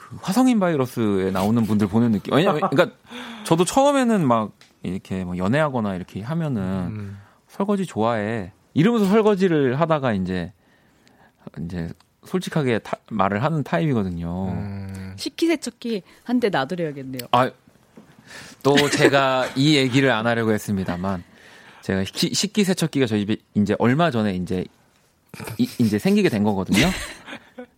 [0.07, 2.33] 그 화성인 바이러스에 나오는 분들 보는 느낌.
[2.33, 2.95] 왜냐면 그러니까
[3.43, 7.17] 저도 처음에는 막 이렇게 뭐 연애하거나 이렇게 하면은 음.
[7.47, 10.53] 설거지 좋아해 이러면서 설거지를 하다가 이제
[11.59, 11.89] 이제
[12.27, 14.49] 솔직하게 타- 말을 하는 타입이거든요.
[14.49, 15.13] 음.
[15.17, 17.21] 식기세척기 한 대 놔드려야겠네요.
[17.31, 17.49] 아,
[18.61, 21.23] 또 제가 이 얘기를 안 하려고 했습니다만
[21.81, 24.65] 제가 식기, 식기세척기가 저희 집에 이제 얼마 전에 이제
[25.57, 26.87] 이, 이제 생기게 된 거거든요.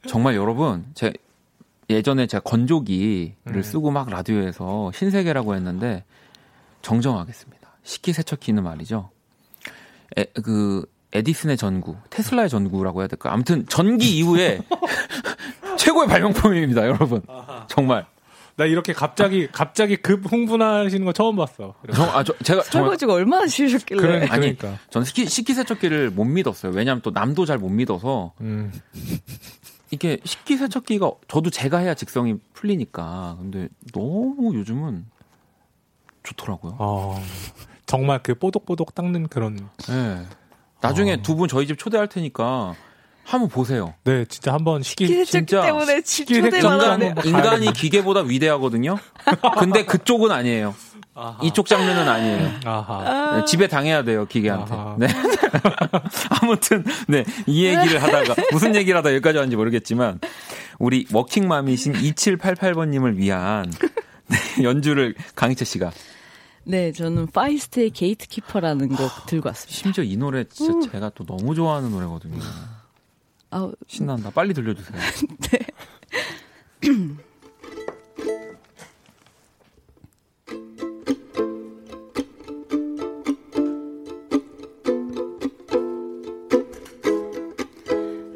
[0.07, 1.13] 정말 여러분, 제
[1.89, 3.61] 예전에 제가 건조기를 음.
[3.61, 6.03] 쓰고 막 라디오에서 신세계라고 했는데
[6.81, 7.69] 정정하겠습니다.
[7.83, 9.09] 식기세척기는 말이죠.
[10.17, 13.33] 에, 그 에디슨의 전구, 테슬라의 전구라고 해야 될까?
[13.33, 14.61] 아무튼 전기 이후에
[15.77, 17.21] 최고의 발명품입니다, 여러분.
[17.67, 18.05] 정말.
[18.55, 21.75] 나 이렇게 갑자기 갑자기 급 흥분하시는 거 처음 봤어.
[21.93, 24.01] 정, 아, 저, 제가 설거지가 얼마나 싫으셨길래.
[24.01, 24.77] 그래, 아니, 그러니까.
[24.89, 26.73] 저는 식기, 식기세척기를 못 믿었어요.
[26.73, 28.71] 왜냐하면 또 남도 잘 못 믿어서 음.
[29.91, 35.05] 이게 식기세척기가 저도 제가 해야 직성이 풀리니까 근데 너무 요즘은
[36.23, 36.75] 좋더라고요.
[36.79, 37.19] 어,
[37.85, 39.69] 정말 그 뽀독뽀독 닦는 그런.
[39.87, 40.25] 네.
[40.81, 41.17] 나중에 어.
[41.21, 42.75] 두분 저희 집 초대할 테니까
[43.23, 43.93] 한번 보세요.
[44.05, 48.97] 네, 진짜 한번 식기세척기 진짜 때문에 초대만 인간, 인간이 기계보다 위대하거든요.
[49.59, 50.73] 근데 그쪽은 아니에요.
[51.13, 51.37] 아하.
[51.43, 52.51] 이쪽 장르는 아니에요.
[52.65, 53.37] 아하.
[53.37, 54.73] 네, 집에 당해야 돼요 기계한테.
[54.73, 54.95] 아하.
[54.97, 55.07] 네.
[56.41, 60.19] 아무튼 네이 얘기를 하다가 무슨 얘기를 하다 여기까지 왔는지 모르겠지만
[60.79, 63.71] 우리 워킹맘이신 2788번님을 위한
[64.27, 65.91] 네, 연주를 강이채 씨가
[66.63, 69.75] 네, 저는 파이스트의 Gatekeeper라는 곡 들고 왔습니다.
[69.75, 70.81] 심지어 이 노래 진짜 음.
[70.91, 72.39] 제가 또 너무 좋아하는 노래거든요.
[73.51, 74.29] 아, 신난다.
[74.29, 74.99] 빨리 들려주세요.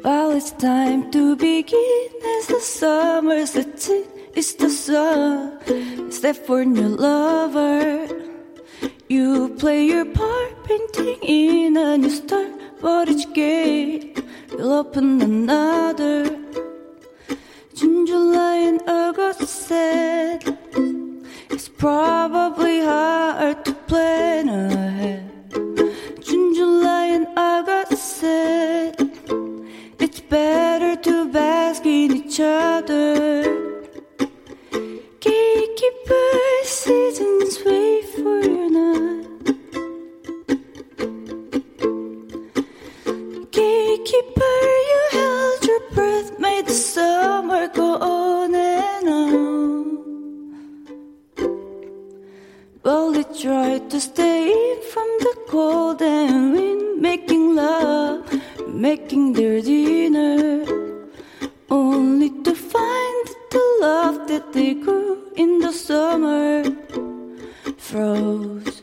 [0.04, 2.08] Well, it's time to begin
[2.38, 4.04] as the summer sets in.
[4.36, 8.08] It's the sun, it's there for new lover.
[9.08, 12.46] You play your part, painting in a new star,
[12.80, 14.20] but each gate
[14.50, 16.24] will open another.
[17.76, 20.58] June, July, and August said
[21.50, 25.30] it's probably hard to plan ahead.
[26.20, 28.96] June, July, and August said
[30.00, 33.73] it's better to bask in each other.
[35.84, 39.26] Gatekeeper seasons wait for your night.
[43.50, 44.56] Gatekeeper,
[44.90, 49.98] you held your breath, made the summer go on and on.
[52.82, 58.24] Well, they tried to stay from the cold and wind, making love,
[58.68, 60.64] making their dinner.
[61.68, 63.33] Only to find
[63.84, 65.12] love that they grew
[65.42, 66.50] in the summer
[67.86, 68.76] froze.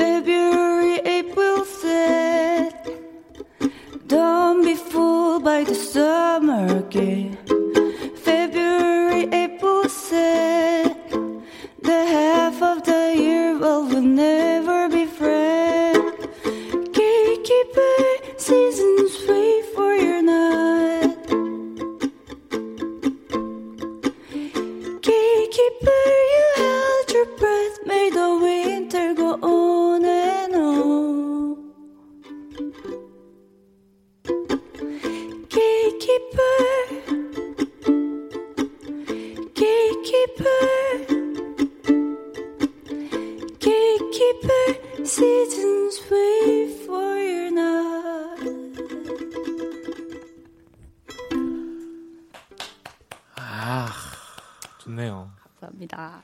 [0.00, 2.72] February, April said,
[4.16, 7.36] Don't be fooled by the summer again.
[8.28, 10.96] February, April said,
[11.88, 13.88] The half of the year will
[14.24, 16.20] never be friends.
[16.98, 17.96] Gatekeeper,
[18.48, 18.99] seasons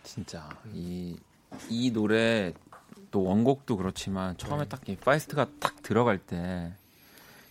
[0.07, 1.17] 진짜 이
[1.71, 2.53] 이 노래
[3.11, 4.69] 또 원곡도 그렇지만 처음에 네.
[4.68, 6.73] 딱 이 파이스트가 딱 들어갈 때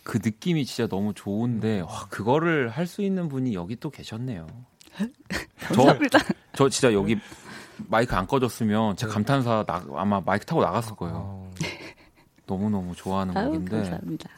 [0.03, 4.45] 그 느낌이 진짜 너무 좋은데 와, 그거를 할 수 있는 분이 여기 또 계셨네요.
[5.73, 5.97] 저,
[6.53, 7.17] 저 진짜 여기
[7.87, 9.11] 마이크 안 꺼졌으면 제 네.
[9.13, 11.15] 감탄사 나, 아마 마이크 타고 나갔을 거예요.
[11.15, 11.51] 어,
[12.45, 14.29] 너무 너무 좋아하는 아유, 곡인데 감사합니다.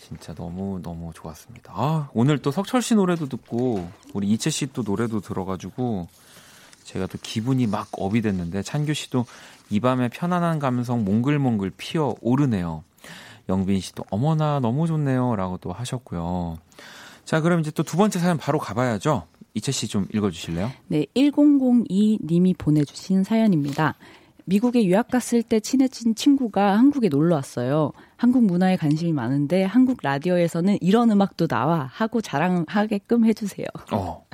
[0.00, 1.72] 진짜 너무 너무 좋았습니다.
[1.76, 6.08] 아, 오늘 또 석철 씨 노래도 듣고 우리 이채 씨 또 노래도 들어가지고
[6.86, 9.26] 제가 또 기분이 막 업이 됐는데 찬규 씨도
[9.70, 12.84] 이 밤의 편안한 감성 몽글몽글 피어 오르네요.
[13.48, 16.58] 영빈 씨도 어머나 너무 좋네요라고 또 하셨고요.
[17.24, 19.24] 자, 그럼 이제 또 두 번째 사연 바로 가봐야죠.
[19.54, 20.70] 이채 씨 좀 읽어주실래요?
[20.88, 23.94] 네, 1002 님이 보내주신 사연입니다.
[24.44, 27.90] 미국에 유학 갔을 때 친해진 친구가 한국에 놀러 왔어요.
[28.16, 33.66] 한국 문화에 관심이 많은데 한국 라디오에서는 이런 음악도 나와 하고 자랑하게끔 해주세요.
[33.90, 34.24] 어.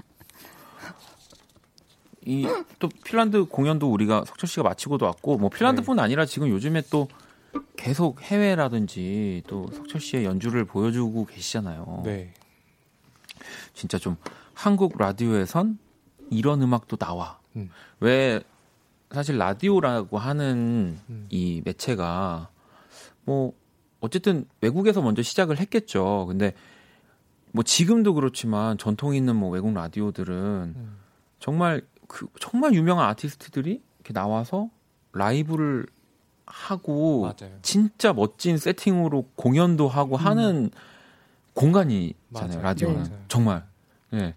[2.27, 2.47] 이
[2.83, 7.07] 또 핀란드 공연도 우리가 석철 씨가 마치고도 왔고 뭐 핀란드뿐 아니라 지금 요즘에 또
[7.77, 12.03] 계속 해외라든지 또 석철 씨의 연주를 보여주고 계시잖아요.
[12.05, 12.35] 네.
[13.73, 14.17] 진짜 좀
[14.53, 15.79] 한국 라디오에선
[16.31, 17.39] 이런 음악도 나와.
[17.55, 17.71] 음.
[18.01, 18.43] 왜
[19.13, 21.27] 사실 라디오라고 하는 음.
[21.31, 22.49] 이 매체가
[23.25, 23.53] 뭐
[24.01, 26.27] 어쨌든 외국에서 먼저 시작을 했겠죠.
[26.27, 26.53] 근데
[27.53, 30.35] 뭐 지금도 그렇지만 전통 있는 뭐 외국 라디오들은
[30.75, 30.97] 음.
[31.39, 34.69] 정말 그 정말 유명한 아티스트들이 이렇게 나와서
[35.15, 35.87] 라이브를
[36.45, 37.57] 하고 맞아요.
[37.63, 40.71] 진짜 멋진 세팅으로 공연도 하고 하는
[41.55, 42.61] 공간이잖아요.
[42.61, 43.19] 라디오는 네.
[43.29, 43.65] 정말.
[44.13, 44.35] 예.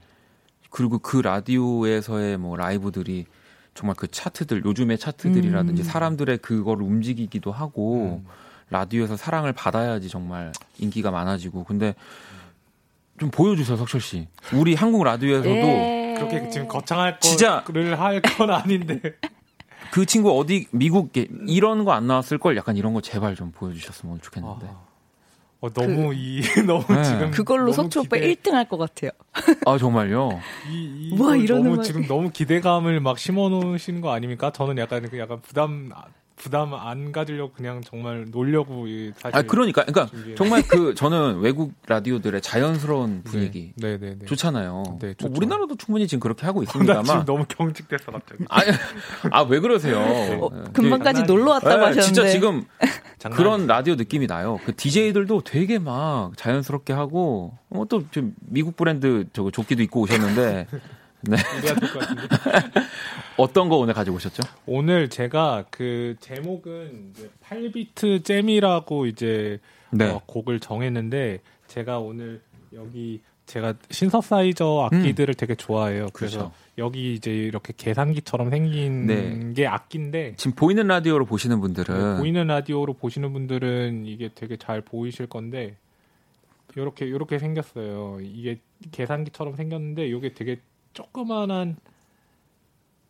[0.70, 3.26] 그리고 그 라디오에서의 뭐 라이브들이
[3.74, 5.84] 정말 그 차트들 요즘의 차트들이라든지 음.
[5.84, 8.30] 사람들의 그거를 움직이기도 하고 음.
[8.70, 11.94] 라디오에서 사랑을 받아야지 정말 인기가 많아지고 근데
[13.20, 16.05] 좀 보여주세요 석철 씨 우리 한국 라디오에서도 예.
[16.16, 19.00] 그렇게 지금 거창할 진짜- 거를 할 건 아닌데.
[19.92, 23.52] 그 친구 어디 미국 게 이런 거 안 나왔을 걸 약간 이런 거 제발 좀
[23.52, 24.80] 보여주셨으면 좋겠는데 아,
[25.62, 27.04] 어, 너무 이 너무 네.
[27.04, 29.12] 지금 그걸로 너무 석주 오빠 기대- 1등 할 것 같아요.
[29.66, 30.40] 아 정말요
[30.70, 31.84] 이, 이 이걸 이런 너무 음악.
[31.84, 34.52] 지금 너무 기대감을 막 심어 놓으시는 거 아닙니까?
[34.52, 35.92] 저는 약간 그 약간 부담
[36.36, 40.36] 부담 안 가지려고 그냥 정말 놀려고 이 사실 아 그러니까 그러니까 준비해.
[40.36, 44.26] 정말 그 저는 외국 라디오들의 자연스러운 분위기 네, 네, 네.
[44.26, 44.84] 좋잖아요.
[45.00, 45.34] 네, 뭐 좋죠.
[45.36, 47.26] 우리나라도 충분히 지금 그렇게 하고 나 지금 있습니다만.
[47.26, 48.44] 너무 경직됐어 갑자기.
[49.32, 49.98] 아왜 그러세요?
[50.00, 50.64] 어, 네.
[50.74, 52.02] 금방까지 장난이- 놀러 왔다고 네, 하셨는데.
[52.02, 52.66] 진짜 지금
[53.34, 54.60] 그런 라디오 느낌이 나요.
[54.66, 60.68] 그 DJ들도 되게 막 자연스럽게 하고 어, 또좀 미국 브랜드 저거 조끼도 입고 오셨는데
[61.28, 61.38] 네.
[61.60, 62.22] 이래야 될 것 같은데.
[63.38, 64.44] 어떤 거 오늘 가지고 오셨죠?
[64.66, 69.60] 오늘 제가 그 제목은 이제 8비트 잼이라고 이제
[69.92, 70.06] 네.
[70.10, 72.42] 어, 곡을 정했는데 제가 오늘
[72.74, 76.08] 여기 제가 신서사이저 악기들을 되게 좋아해요.
[76.14, 76.40] 그래서 음.
[76.40, 76.54] 그렇죠.
[76.78, 79.54] 여기 이제 이렇게 계산기처럼 생긴 네.
[79.54, 84.82] 게 악기인데 지금 보이는 라디오로 보시는 분들은 네, 보이는 라디오로 보시는 분들은 이게 되게 잘
[84.82, 85.76] 보이실 건데
[86.76, 88.20] 요렇게 요렇게 생겼어요.
[88.22, 88.60] 이게
[88.92, 90.60] 계산기처럼 생겼는데 이게 되게
[90.96, 91.76] 조그만한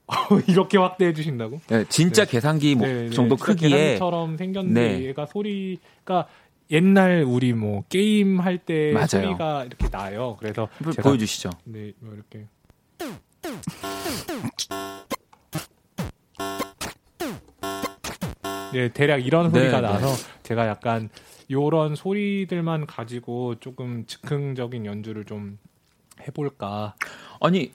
[0.48, 1.62] 이렇게 확대해 주신다고?
[1.68, 2.32] 네, 진짜 네.
[2.32, 5.06] 계산기 뭐 네, 네, 정도 크기에 계산기처럼 생겼는데 네.
[5.06, 6.28] 얘가 소리가
[6.72, 8.94] 옛날 우리 뭐 게임 할 때.
[9.08, 10.36] 소리가 이렇게 나요.
[10.40, 11.52] 그래서 제가 보여 주시죠.
[11.64, 12.48] 네, 뭐 이렇게
[18.74, 19.88] 네, 대략 이런 네, 소리가 네.
[19.88, 20.08] 나서
[20.44, 21.10] 제가 약간
[21.50, 25.58] 요런 소리들만 가지고 조금 즉흥적인 연주를 좀
[26.28, 26.96] 해볼까
[27.42, 27.72] 아니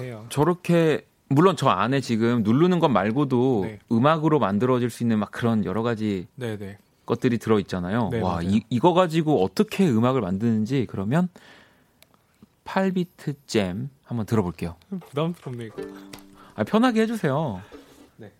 [0.00, 0.26] 해요.
[0.28, 3.78] 저렇게 물론 저 안에 지금 누르는 것 말고도 네.
[3.90, 6.78] 음악으로 만들어질 수 있는 막 그런 여러 가지 네, 네.
[7.06, 8.08] 것들이 들어 있잖아요.
[8.10, 8.48] 네, 와, 맞아요.
[8.48, 11.28] 이, 이거 가지고 어떻게 음악을 만드는지 그러면
[12.64, 14.76] 8비트 잼 한번 들어볼게요.
[15.08, 15.82] 부담스럽네 이거.
[16.54, 17.62] 아, 편하게 해주세요.
[18.16, 18.30] 네.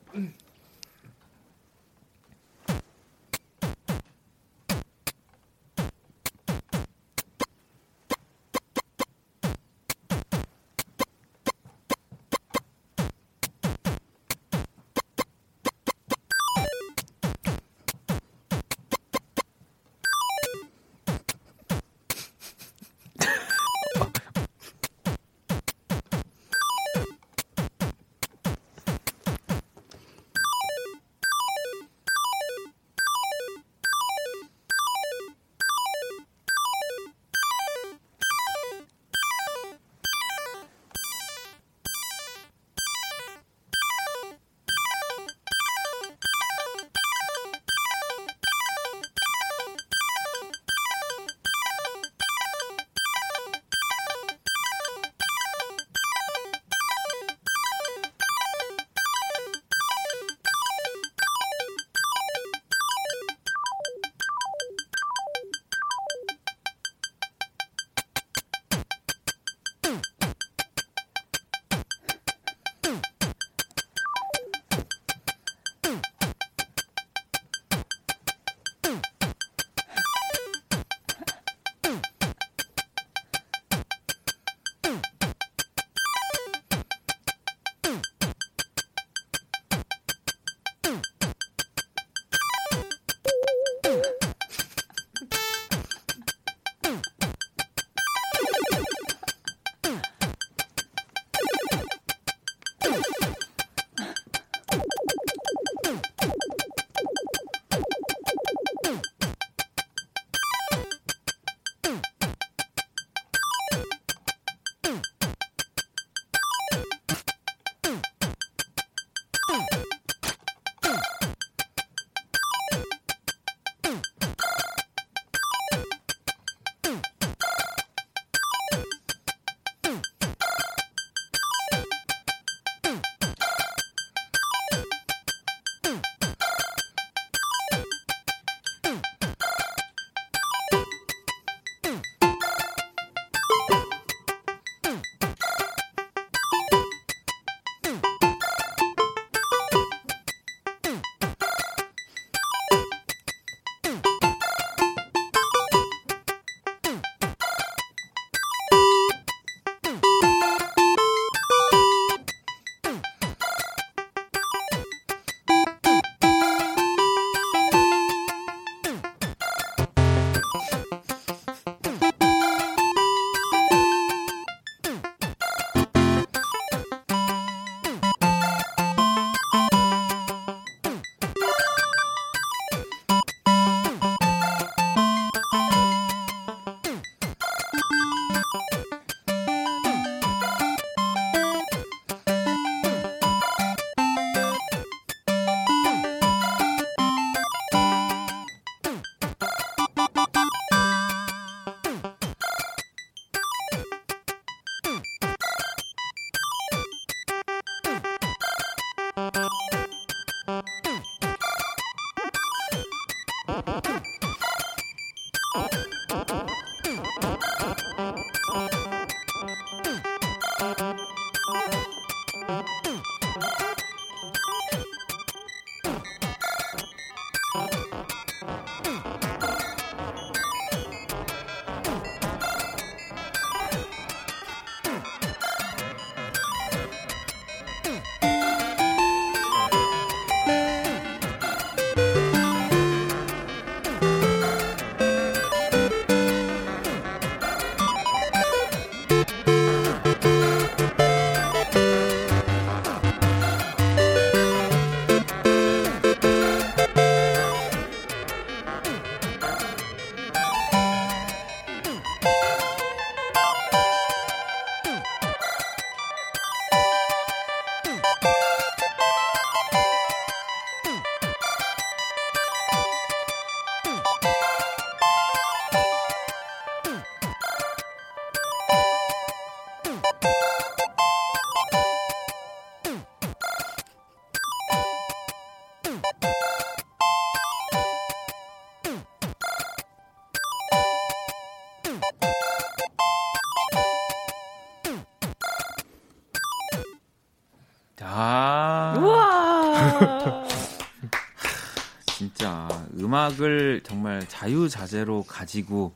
[304.23, 305.93] 정말 자유자재로 가지고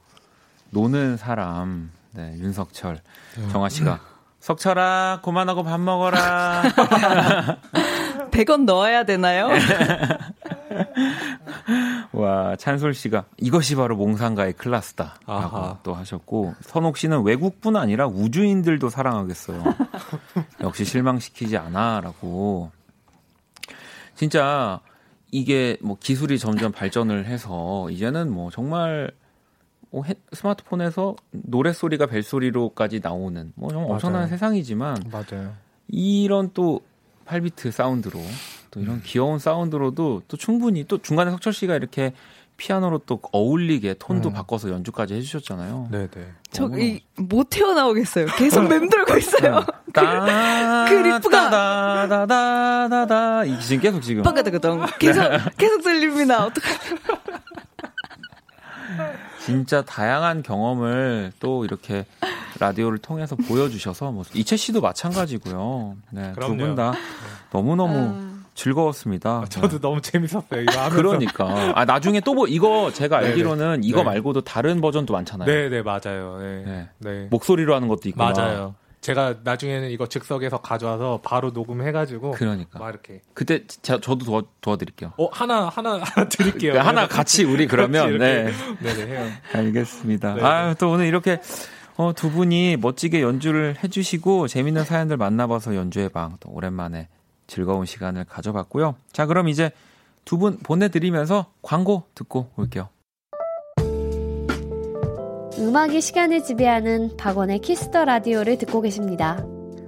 [0.71, 3.01] 노는 사람, 네, 윤석철,
[3.53, 4.01] 정아 씨가
[4.41, 6.63] 석철아, 그만하고 밥 먹어라.
[8.31, 9.49] 100원 넣어야 되나요?
[12.13, 15.17] 와, 찬솔 씨가 이것이 바로 몽상가의 클라스다.
[15.27, 15.79] 라고 아하.
[15.83, 19.63] 또 하셨고, 선옥 씨는 외국뿐 아니라 우주인들도 사랑하겠어요.
[20.63, 22.01] 역시 실망시키지 않아.
[22.03, 22.71] 라고.
[24.15, 24.81] 진짜
[25.41, 29.11] 이게 뭐 기술이 점점 발전을 해서 이제는 뭐 정말
[29.91, 34.29] 뭐 헤- 스마트폰에서 노래 소리가 벨 소리로까지 나오는 뭐 정말 엄청난.
[34.29, 35.53] 세상이지만 맞아요.
[35.89, 36.81] 이런 또
[37.27, 38.19] 8비트 사운드로
[38.71, 42.13] 또 이런 귀여운 사운드로도 또 충분히 또 중간에 석철 씨가 이렇게
[42.57, 44.33] 피아노로 또 어울리게 톤도 음.
[44.33, 45.89] 바꿔서 연주까지 해주셨잖아요.
[45.91, 46.09] 네네.
[46.51, 48.27] 저기 못 태어나오겠어요.
[48.39, 49.65] 계속 맴돌고 있어요.
[49.93, 51.51] 따, 그 리프가.
[51.51, 55.23] 다다다다다다 이 지금 계속 지금 빠가다가덩 계속
[55.59, 56.47] 계속 들립니다.
[56.47, 56.77] 어떡해?
[59.45, 62.05] 진짜 다양한 경험을 또 이렇게
[62.59, 65.97] 라디오를 통해서 보여주셔서 뭐 이채 씨도 마찬가지고요.
[66.11, 66.57] 네, 두.
[66.57, 66.95] 분 다
[67.51, 68.36] 너무 너무 아.
[68.57, 69.45] 즐거웠습니다.
[69.49, 70.63] 저도 너무 재밌었어요.
[70.63, 70.97] 이거 하면서.
[70.97, 73.31] 그러니까 아 나중에 또 뭐 이거 제가 네네.
[73.31, 74.05] 알기로는 이거 네.
[74.05, 75.47] 말고도 다른 버전도 많잖아요.
[75.47, 76.39] 네네 맞아요.
[76.41, 76.63] 네.
[76.67, 76.89] 네.
[76.99, 77.29] 네.
[77.31, 78.75] 목소리로 하는 것도 있고 맞아요.
[79.01, 85.13] 제가 나중에는 이거 즉석에서 가져와서 바로 녹음해가지고 그러니까 막 이렇게 그때 제, 저도 도와, 도와드릴게요.
[85.17, 86.73] 어 하나 하나 하나 드릴게요.
[86.73, 88.51] 그러니까 하나 같이 우리 그러면 같이 네.
[88.83, 89.31] 네네 해요.
[89.53, 90.35] 알겠습니다.
[90.35, 91.41] 네, 아유 또 오늘 이렇게
[91.97, 97.09] 어, 두 분이 멋지게 연주를 해주시고 재밌는 사연들 만나봐서 연주의 방 또 오랜만에
[97.47, 98.97] 즐거운 시간을 가져봤고요.
[99.13, 99.71] 자 그럼 이제
[100.25, 102.89] 두 분 보내드리면서 광고 듣고 올게요.
[105.59, 109.45] 음악이 시간을 지배하는 박원의 키스 더 라디오를 듣고 계십니다.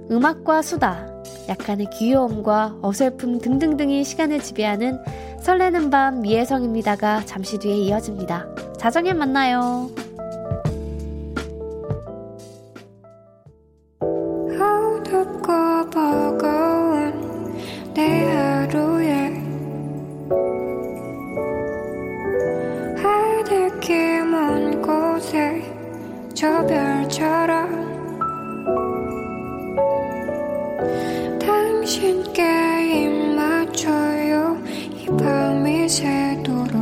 [0.09, 1.07] 음악과 수다,
[1.47, 4.99] 약간의 귀여움과 어설픔 등등등이 시간을 지배하는
[5.41, 8.47] 설레는 밤 이혜성입니다가 잠시 뒤에 이어집니다.
[8.77, 9.89] 자정에 만나요.
[26.39, 27.99] 저 별처럼
[31.37, 34.57] 당신께 입 맞춰요
[34.95, 36.79] 이 밤이 새도록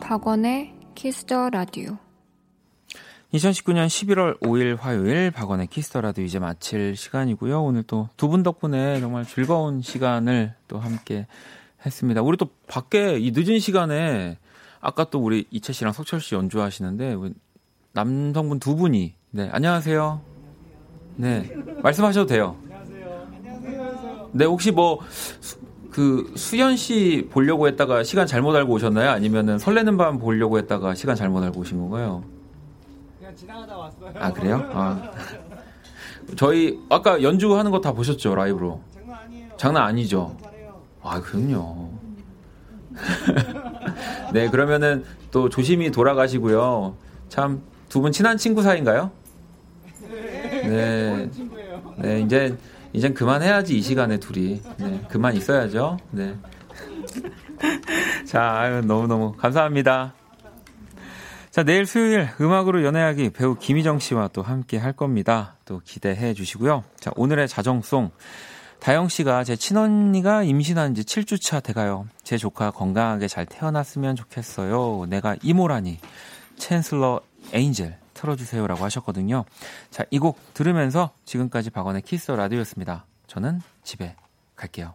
[0.00, 1.98] 박원의 키스 더 라디오
[3.34, 7.62] 2019년 11월 5일 화요일 박원의 키스 더 라디오 이제 마칠 시간이고요.
[7.62, 11.26] 오늘 또 두 분 덕분에 정말 즐거운 시간을 또 함께
[11.84, 12.22] 했습니다.
[12.22, 14.38] 우리 또 밖에 이 늦은 시간에
[14.80, 17.16] 아까 또 우리 이채 씨랑 석철 씨 연주하시는데
[17.92, 20.20] 남성분 두 분이 네 안녕하세요.
[21.16, 21.50] 네
[21.82, 22.56] 말씀하셔도 돼요.
[24.32, 24.98] 네 혹시 뭐
[25.90, 29.10] 그 수연 씨 보려고 했다가 시간 잘못 알고 오셨나요?
[29.10, 32.22] 아니면은 설레는 밤 보려고 했다가 시간 잘못 알고 오신 건가요?
[34.14, 34.68] 아 그래요?
[34.72, 35.10] 아
[36.36, 38.80] 저희 아까 연주하는 거 다 보셨죠 라이브로?
[38.94, 39.48] 장난 아니에요.
[39.56, 40.36] 장난 아니죠.
[41.02, 41.90] 아 그럼요.
[44.32, 46.96] 네 그러면은 또 조심히 돌아가시고요.
[47.28, 49.10] 참 두 분 친한 친구 사이인가요?
[50.10, 51.30] 네.
[51.96, 52.54] 네 이제
[52.92, 55.96] 이젠 그만해야지 이 시간에 둘이 네 그만 있어야죠.
[56.10, 56.34] 네.
[58.26, 60.14] 자, 아유, 너무너무 감사합니다.
[61.50, 65.56] 자, 내일 수요일 음악으로 연애하기 배우 김희정 씨와 또 함께 할 겁니다.
[65.64, 66.84] 또 기대해 주시고요.
[67.00, 68.10] 자, 오늘의 자정송.
[68.80, 72.06] 다영 씨가 제 친언니가 임신한 지 7주 차 돼가요.
[72.22, 75.06] 제 조카 건강하게 잘 태어났으면 좋겠어요.
[75.08, 75.98] 내가 이모라니.
[76.58, 77.20] 챈슬러
[77.52, 79.44] 에인젤 틀어주세요라고 하셨거든요.
[79.90, 83.04] 자, 이 곡 들으면서 지금까지 박원의 키스 라디오였습니다.
[83.26, 84.16] 저는 집에
[84.56, 84.94] 갈게요.